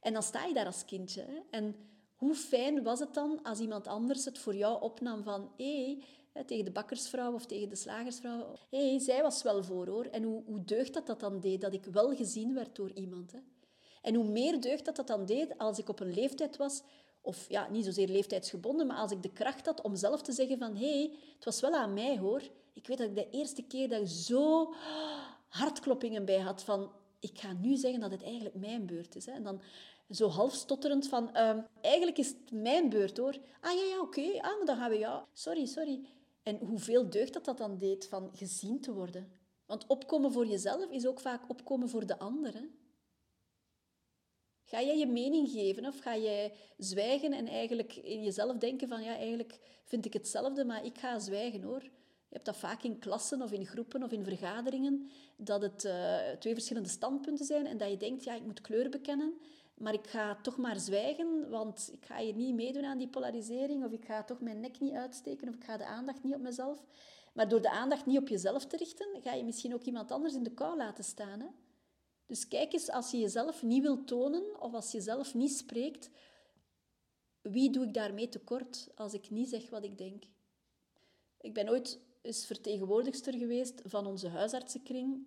[0.00, 1.20] En dan sta je daar als kindje.
[1.20, 1.38] Hè.
[1.50, 1.74] En
[2.16, 5.50] hoe fijn was het dan als iemand anders het voor jou opnam van...
[5.56, 5.98] Hé,
[6.46, 8.54] tegen de bakkersvrouw of tegen de slagersvrouw.
[8.70, 10.04] Hey, zij was wel voor hoor.
[10.04, 13.32] En hoe, hoe deugd dat dat dan deed, dat ik wel gezien werd door iemand.
[13.32, 13.38] Hè?
[14.02, 16.82] En hoe meer deugd dat dat dan deed als ik op een leeftijd was,
[17.20, 20.58] of ja, niet zozeer leeftijdsgebonden, maar als ik de kracht had om zelf te zeggen
[20.58, 22.42] van hé, hey, het was wel aan mij hoor.
[22.72, 24.74] Ik weet dat ik de eerste keer daar zo
[25.48, 29.26] hartkloppingen bij had van ik ga nu zeggen dat het eigenlijk mijn beurt is.
[29.26, 29.32] Hè?
[29.32, 29.60] En dan
[30.10, 33.36] zo half stotterend van uh, eigenlijk is het mijn beurt hoor.
[33.60, 34.38] Ah ja, ja, oké, okay.
[34.38, 35.26] ah, dan gaan we ja.
[35.32, 36.00] Sorry, sorry.
[36.42, 39.32] En hoeveel deugd dat dat dan deed van gezien te worden.
[39.66, 42.78] Want opkomen voor jezelf is ook vaak opkomen voor de anderen.
[44.64, 49.02] Ga jij je mening geven of ga jij zwijgen en eigenlijk in jezelf denken van
[49.02, 51.82] ja, eigenlijk vind ik hetzelfde, maar ik ga zwijgen hoor.
[52.28, 56.16] Je hebt dat vaak in klassen of in groepen of in vergaderingen, dat het uh,
[56.38, 59.38] twee verschillende standpunten zijn en dat je denkt, ja, ik moet kleur bekennen.
[59.78, 63.84] Maar ik ga toch maar zwijgen, want ik ga hier niet meedoen aan die polarisering,
[63.84, 66.40] of ik ga toch mijn nek niet uitsteken, of ik ga de aandacht niet op
[66.40, 66.84] mezelf.
[67.32, 70.34] Maar door de aandacht niet op jezelf te richten, ga je misschien ook iemand anders
[70.34, 71.40] in de kou laten staan.
[71.40, 71.46] Hè?
[72.26, 76.10] Dus kijk eens, als je jezelf niet wilt tonen, of als je zelf niet spreekt,
[77.42, 80.24] wie doe ik daarmee tekort als ik niet zeg wat ik denk?
[81.40, 85.26] Ik ben ooit eens vertegenwoordigster geweest van onze huisartsenkring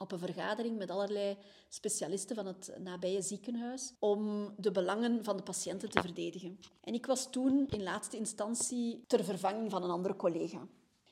[0.00, 1.36] op een vergadering met allerlei
[1.68, 6.58] specialisten van het nabije ziekenhuis om de belangen van de patiënten te verdedigen.
[6.80, 10.66] En ik was toen in laatste instantie ter vervanging van een andere collega.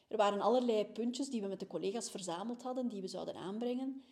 [0.08, 4.04] Er waren allerlei puntjes die we met de collega's verzameld hadden, die we zouden aanbrengen.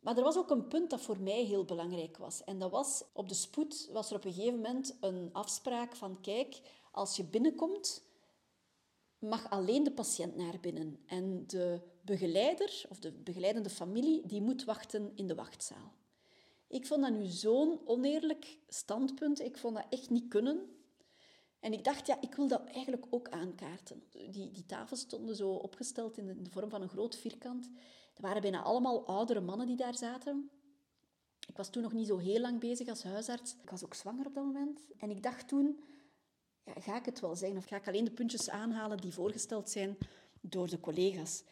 [0.00, 2.44] Maar er was ook een punt dat voor mij heel belangrijk was.
[2.44, 6.20] En dat was, op de spoed was er op een gegeven moment een afspraak van,
[6.20, 6.60] kijk,
[6.92, 8.02] als je binnenkomt,
[9.24, 10.98] mag alleen de patiënt naar binnen.
[11.06, 15.92] En de begeleider of de begeleidende familie die moet wachten in de wachtzaal.
[16.66, 19.40] Ik vond dat nu zo'n oneerlijk standpunt.
[19.40, 20.68] Ik vond dat echt niet kunnen.
[21.60, 24.02] En ik dacht, ja, ik wil dat eigenlijk ook aankaarten.
[24.10, 27.70] Die, die tafels stonden zo opgesteld in de, in de vorm van een groot vierkant.
[28.14, 30.50] Er waren bijna allemaal oudere mannen die daar zaten.
[31.48, 33.56] Ik was toen nog niet zo heel lang bezig als huisarts.
[33.62, 34.80] Ik was ook zwanger op dat moment.
[34.98, 35.80] En ik dacht toen,
[36.64, 37.58] ja, ga ik het wel zeggen?
[37.58, 39.98] Of ga ik alleen de puntjes aanhalen die voorgesteld zijn
[40.40, 41.42] door de collega's?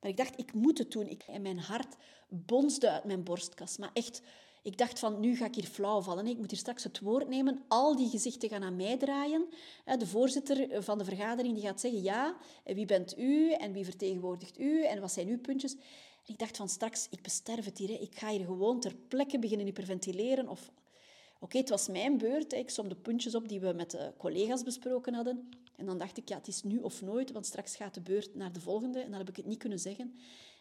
[0.00, 1.06] Maar ik dacht, ik moet het doen.
[1.06, 1.96] Ik, en mijn hart
[2.28, 3.76] bonsde uit mijn borstkas.
[3.76, 4.22] Maar echt,
[4.62, 6.26] ik dacht van, nu ga ik hier flauw vallen.
[6.26, 7.64] Ik moet hier straks het woord nemen.
[7.68, 9.48] Al die gezichten gaan naar mij draaien.
[9.98, 13.52] De voorzitter van de vergadering die gaat zeggen, ja, wie bent u?
[13.52, 14.84] En wie vertegenwoordigt u?
[14.84, 15.74] En wat zijn uw puntjes?
[15.74, 15.80] En
[16.32, 18.00] ik dacht van, straks, ik besterf het hier.
[18.00, 20.48] Ik ga hier gewoon ter plekke beginnen hyperventileren.
[20.48, 20.70] Of,
[21.40, 22.52] oké, het was mijn beurt.
[22.52, 25.48] Ik som de puntjes op die we met de collega's besproken hadden.
[25.76, 28.34] En dan dacht ik, ja, het is nu of nooit, want straks gaat de beurt
[28.34, 29.00] naar de volgende.
[29.00, 30.14] En dan heb ik het niet kunnen zeggen.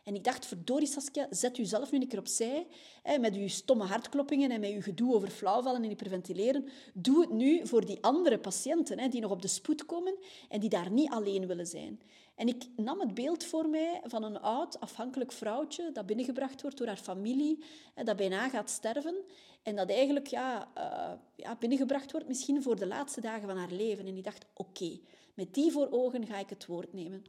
[0.04, 2.68] En ik dacht, verdorie Saskia, zet u zelf nu een keer opzij.
[3.04, 6.70] Hè, met uw stomme hartkloppingen en met uw gedoe over flauwvallen en hyperventileren.
[6.94, 10.16] Doe het nu voor die andere patiënten hè, die nog op de spoed komen
[10.50, 12.02] en die daar niet alleen willen zijn.
[12.36, 16.78] En ik nam het beeld voor mij van een oud, afhankelijk vrouwtje dat binnengebracht wordt
[16.78, 19.16] door haar familie, hè, dat bijna gaat sterven.
[19.64, 23.72] En dat eigenlijk ja, uh, ja, binnengebracht wordt misschien voor de laatste dagen van haar
[23.72, 24.08] leven.
[24.08, 25.00] En ik dacht, oké,
[25.34, 27.24] met die voor ogen ga ik het woord nemen.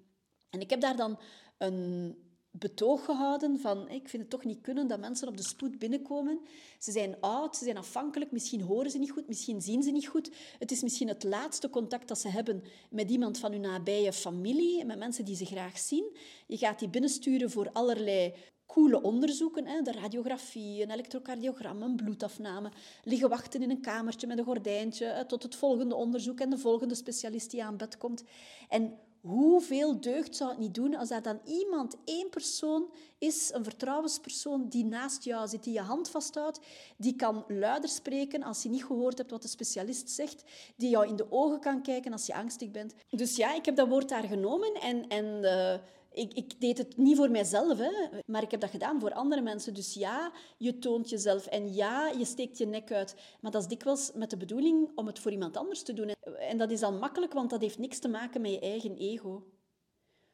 [0.51, 1.19] En ik heb daar dan
[1.59, 2.17] een
[2.51, 6.41] betoog gehouden van ik vind het toch niet kunnen dat mensen op de spoed binnenkomen.
[6.79, 10.07] Ze zijn oud, ze zijn afhankelijk, misschien horen ze niet goed, misschien zien ze niet
[10.07, 10.31] goed.
[10.59, 14.85] Het is misschien het laatste contact dat ze hebben met iemand van hun nabije familie,
[14.85, 16.17] met mensen die ze graag zien.
[16.47, 18.35] Je gaat die binnensturen voor allerlei
[18.67, 22.71] coole onderzoeken, hè, de radiografie, een elektrocardiogram, een bloedafname,
[23.05, 26.95] liggen wachten in een kamertje met een gordijntje tot het volgende onderzoek en de volgende
[26.95, 28.25] specialist die aan bed komt.
[28.69, 33.65] En Hoeveel deugd zou het niet doen als er dan iemand, één persoon is, een
[33.65, 36.61] vertrouwenspersoon die naast jou zit, die je hand vasthoudt,
[36.97, 40.45] die kan luider spreken als je niet gehoord hebt wat de specialist zegt,
[40.77, 42.95] die jou in de ogen kan kijken als je angstig bent.
[43.11, 45.75] Dus ja, ik heb dat woord daar genomen en, en uh,
[46.13, 47.91] ik, ik, deed het niet voor mijzelf, hè,
[48.27, 49.75] maar ik heb dat gedaan voor andere mensen.
[49.75, 53.15] Dus ja, je toont jezelf en ja, je steekt je nek uit.
[53.41, 56.09] Maar dat is dikwijls met de bedoeling om het voor iemand anders te doen.
[56.39, 59.45] En dat is dan makkelijk, want dat heeft niks te maken met je eigen ego.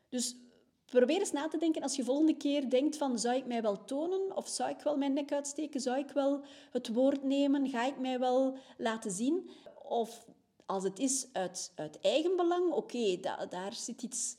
[0.09, 0.37] Dus
[0.85, 3.85] probeer eens na te denken als je volgende keer denkt van zou ik mij wel
[3.85, 5.81] tonen of zou ik wel mijn nek uitsteken?
[5.81, 7.69] Zou ik wel het woord nemen?
[7.69, 9.51] Ga ik mij wel laten zien?
[9.89, 10.27] Of
[10.67, 14.37] als het is uit, uit eigen belang, oké, daar zit iets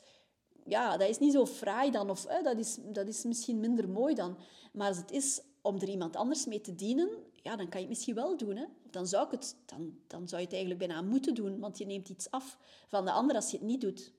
[0.68, 4.15] ja, dat is niet zo fraai dan, of dat, is, dat is misschien minder mooi
[4.15, 4.38] dan.
[4.74, 7.09] Maar als het is om er iemand anders mee te dienen,
[7.43, 8.55] ja, dan kan je het misschien wel doen.
[8.55, 8.65] Hè?
[8.89, 11.86] Dan, zou ik het, dan, dan zou je het eigenlijk bijna moeten doen, want je
[11.86, 12.57] neemt iets af
[12.88, 14.13] van de ander als je het niet doet.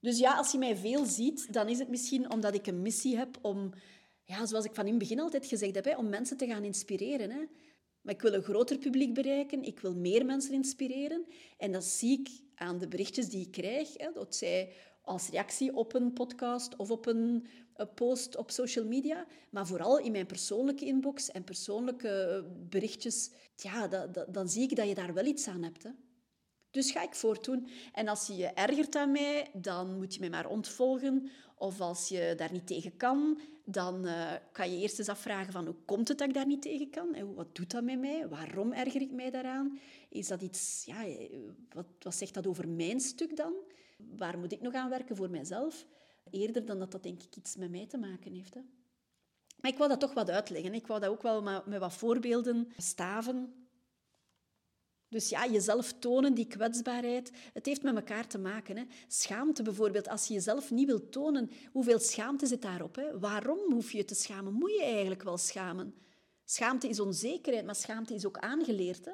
[0.00, 3.16] Dus ja, als je mij veel ziet, dan is het misschien omdat ik een missie
[3.16, 3.70] heb om,
[4.24, 6.64] ja, zoals ik van in het begin altijd gezegd heb, hè, om mensen te gaan
[6.64, 7.30] inspireren.
[7.30, 7.44] Hè.
[8.00, 11.24] Maar ik wil een groter publiek bereiken, ik wil meer mensen inspireren.
[11.56, 12.28] En dat zie ik
[12.58, 13.96] aan de berichtjes die ik krijg.
[13.96, 17.46] Hè, dat zij als reactie op een podcast of op een,
[17.94, 24.48] post op social media, maar vooral in mijn persoonlijke inbox en persoonlijke berichtjes, ja, dan
[24.48, 25.82] zie ik dat je daar wel iets aan hebt.
[25.82, 25.90] Hè.
[26.70, 27.68] Dus ga ik voortdoen.
[27.92, 31.30] En als je je ergert aan mij, dan moet je mij maar ontvolgen.
[31.56, 33.40] Of als je daar niet tegen kan,
[33.70, 36.62] dan uh, kan je eerst eens afvragen van hoe komt het dat ik daar niet
[36.62, 37.14] tegen kan?
[37.14, 38.28] En wat doet dat met mij?
[38.28, 39.78] Waarom erger ik mij daaraan?
[40.08, 40.84] Is dat iets...
[40.84, 41.06] Ja,
[41.68, 43.52] wat, wat zegt dat over mijn stuk dan?
[44.16, 45.86] Waar moet ik nog aan werken voor mijzelf?
[46.30, 48.54] Eerder dan dat dat denk ik iets met mij te maken heeft.
[48.54, 48.60] Hè?
[49.60, 50.74] Maar ik wou dat toch wat uitleggen.
[50.74, 53.67] Ik wou dat ook wel met wat voorbeelden staven.
[55.08, 58.76] Dus ja, jezelf tonen, die kwetsbaarheid, het heeft met elkaar te maken.
[58.76, 58.84] Hè.
[59.06, 62.94] Schaamte bijvoorbeeld, als je jezelf niet wilt tonen, hoeveel schaamte zit daarop?
[62.94, 63.18] Hè?
[63.18, 64.52] Waarom hoef je je te schamen?
[64.52, 65.94] Moet je eigenlijk wel schamen?
[66.44, 69.04] Schaamte is onzekerheid, maar schaamte is ook aangeleerd.
[69.04, 69.12] Hè?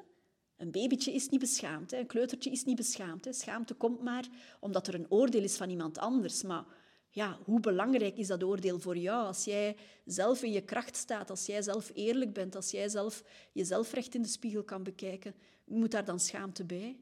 [0.56, 1.98] Een babytje is niet beschaamd, hè?
[1.98, 3.24] een kleutertje is niet beschaamd.
[3.24, 3.32] Hè?
[3.32, 4.28] Schaamte komt maar
[4.60, 6.42] omdat er een oordeel is van iemand anders.
[6.42, 6.64] Maar
[7.08, 9.26] ja, hoe belangrijk is dat oordeel voor jou?
[9.26, 13.22] Als jij zelf in je kracht staat, als jij zelf eerlijk bent, als jij zelf
[13.52, 15.34] jezelf recht in de spiegel kan bekijken,
[15.64, 16.96] moet daar dan schaamte bij?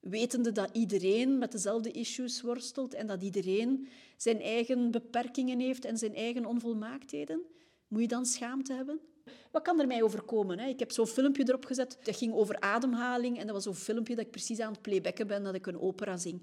[0.00, 5.96] Wetende dat iedereen met dezelfde issues worstelt en dat iedereen zijn eigen beperkingen heeft en
[5.96, 7.42] zijn eigen onvolmaaktheden,
[7.88, 9.00] moet je dan schaamte hebben?
[9.50, 10.58] Wat kan er mij overkomen?
[10.58, 14.14] Ik heb zo'n filmpje erop gezet, dat ging over ademhaling en dat was zo'n filmpje
[14.14, 16.42] dat ik precies aan het playbacken ben, dat ik een opera zing.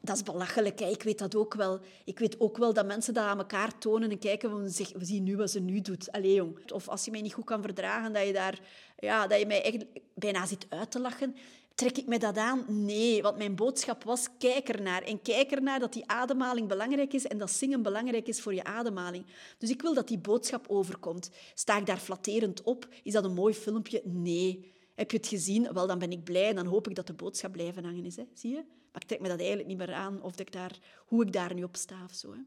[0.00, 0.86] Dat is belachelijk, hè?
[0.86, 1.80] ik weet dat ook wel.
[2.04, 5.36] Ik weet ook wel dat mensen dat aan elkaar tonen en kijken, we zien nu
[5.36, 6.12] wat ze nu doet.
[6.12, 6.72] Allee, jong.
[6.72, 8.60] Of als je mij niet goed kan verdragen, dat je, daar,
[8.98, 11.36] ja, dat je mij echt bijna zit uit te lachen.
[11.74, 12.64] Trek ik me dat aan?
[12.68, 15.02] Nee, want mijn boodschap was, kijk ernaar.
[15.02, 18.64] En kijk ernaar dat die ademhaling belangrijk is en dat zingen belangrijk is voor je
[18.64, 19.26] ademhaling.
[19.58, 21.30] Dus ik wil dat die boodschap overkomt.
[21.54, 22.88] Sta ik daar flatterend op?
[23.02, 24.02] Is dat een mooi filmpje?
[24.04, 24.71] Nee.
[25.02, 25.72] Heb je het gezien?
[25.72, 28.16] Wel, dan ben ik blij en dan hoop ik dat de boodschap blijven hangen is.
[28.16, 28.24] Hè?
[28.34, 28.64] Zie je?
[28.92, 31.54] Maar ik trek me dat eigenlijk niet meer aan of ik daar, hoe ik daar
[31.54, 32.32] nu op sta of zo.
[32.32, 32.40] Hè?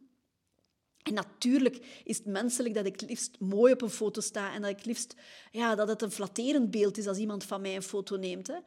[1.03, 4.62] En natuurlijk is het menselijk dat ik het liefst mooi op een foto sta en
[4.62, 5.16] dat ik het liefst
[5.51, 8.47] ja, dat het een flatterend beeld is als iemand van mij een foto neemt.
[8.47, 8.58] Hè?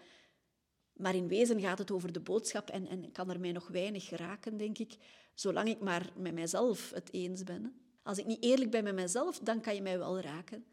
[0.92, 4.10] Maar in wezen gaat het over de boodschap en, en kan er mij nog weinig
[4.10, 4.96] raken, denk ik,
[5.34, 7.80] zolang ik maar met mijzelf het eens ben.
[8.02, 10.64] Als ik niet eerlijk ben met mijzelf, dan kan je mij wel raken.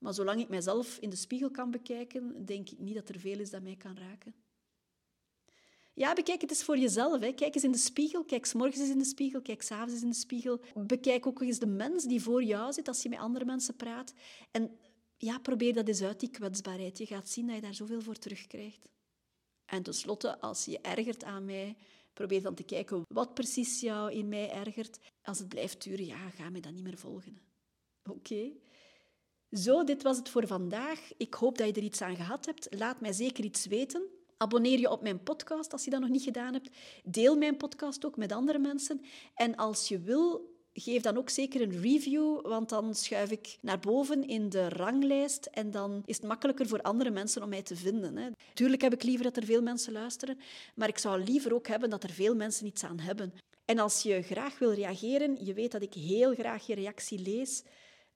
[0.00, 3.38] Maar zolang ik mijzelf in de spiegel kan bekijken, denk ik niet dat er veel
[3.38, 4.34] is dat mij kan raken.
[5.94, 7.20] Ja, bekijk het eens voor jezelf.
[7.20, 7.32] Hè.
[7.32, 8.24] Kijk eens in de spiegel.
[8.24, 9.42] Kijk s morgens eens in de spiegel.
[9.42, 10.60] Kijk s'avonds eens in de spiegel.
[10.74, 14.14] Bekijk ook eens de mens die voor jou zit als je met andere mensen praat.
[14.50, 14.78] En
[15.16, 16.98] ja, probeer dat eens uit, die kwetsbaarheid.
[16.98, 18.88] Je gaat zien dat je daar zoveel voor terugkrijgt.
[19.64, 21.76] En tenslotte, als je je ergert aan mij,
[22.12, 24.98] probeer dan te kijken wat precies jou in mij ergert.
[25.22, 27.40] Als het blijft duren, ja, ga mij dan niet meer volgen.
[28.10, 28.52] Oké?
[29.52, 31.00] Zo, dit was het voor vandaag.
[31.16, 32.66] Ik hoop dat je er iets aan gehad hebt.
[32.70, 34.02] Laat mij zeker iets weten.
[34.36, 36.70] Abonneer je op mijn podcast als je dat nog niet gedaan hebt.
[37.04, 39.00] Deel mijn podcast ook met andere mensen.
[39.34, 43.78] En als je wil, geef dan ook zeker een review, want dan schuif ik naar
[43.78, 47.76] boven in de ranglijst en dan is het makkelijker voor andere mensen om mij te
[47.76, 48.16] vinden.
[48.16, 48.28] Hè.
[48.54, 50.38] Tuurlijk heb ik liever dat er veel mensen luisteren,
[50.74, 53.32] maar ik zou liever ook hebben dat er veel mensen iets aan hebben.
[53.64, 57.62] En als je graag wil reageren, je weet dat ik heel graag je reactie lees.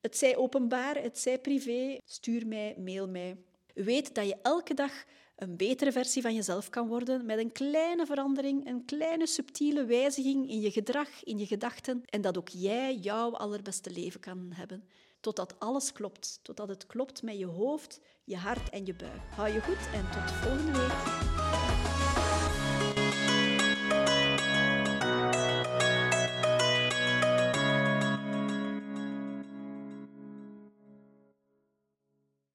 [0.05, 3.37] Het zij openbaar, het zij privé, stuur mij, mail mij.
[3.75, 5.05] Weet dat je elke dag
[5.37, 10.51] een betere versie van jezelf kan worden met een kleine verandering, een kleine subtiele wijziging
[10.51, 14.85] in je gedrag, in je gedachten en dat ook jij jouw allerbeste leven kan hebben.
[15.21, 19.21] Totdat alles klopt, totdat het klopt met je hoofd, je hart en je buik.
[19.35, 21.34] Hou je goed en tot volgende week.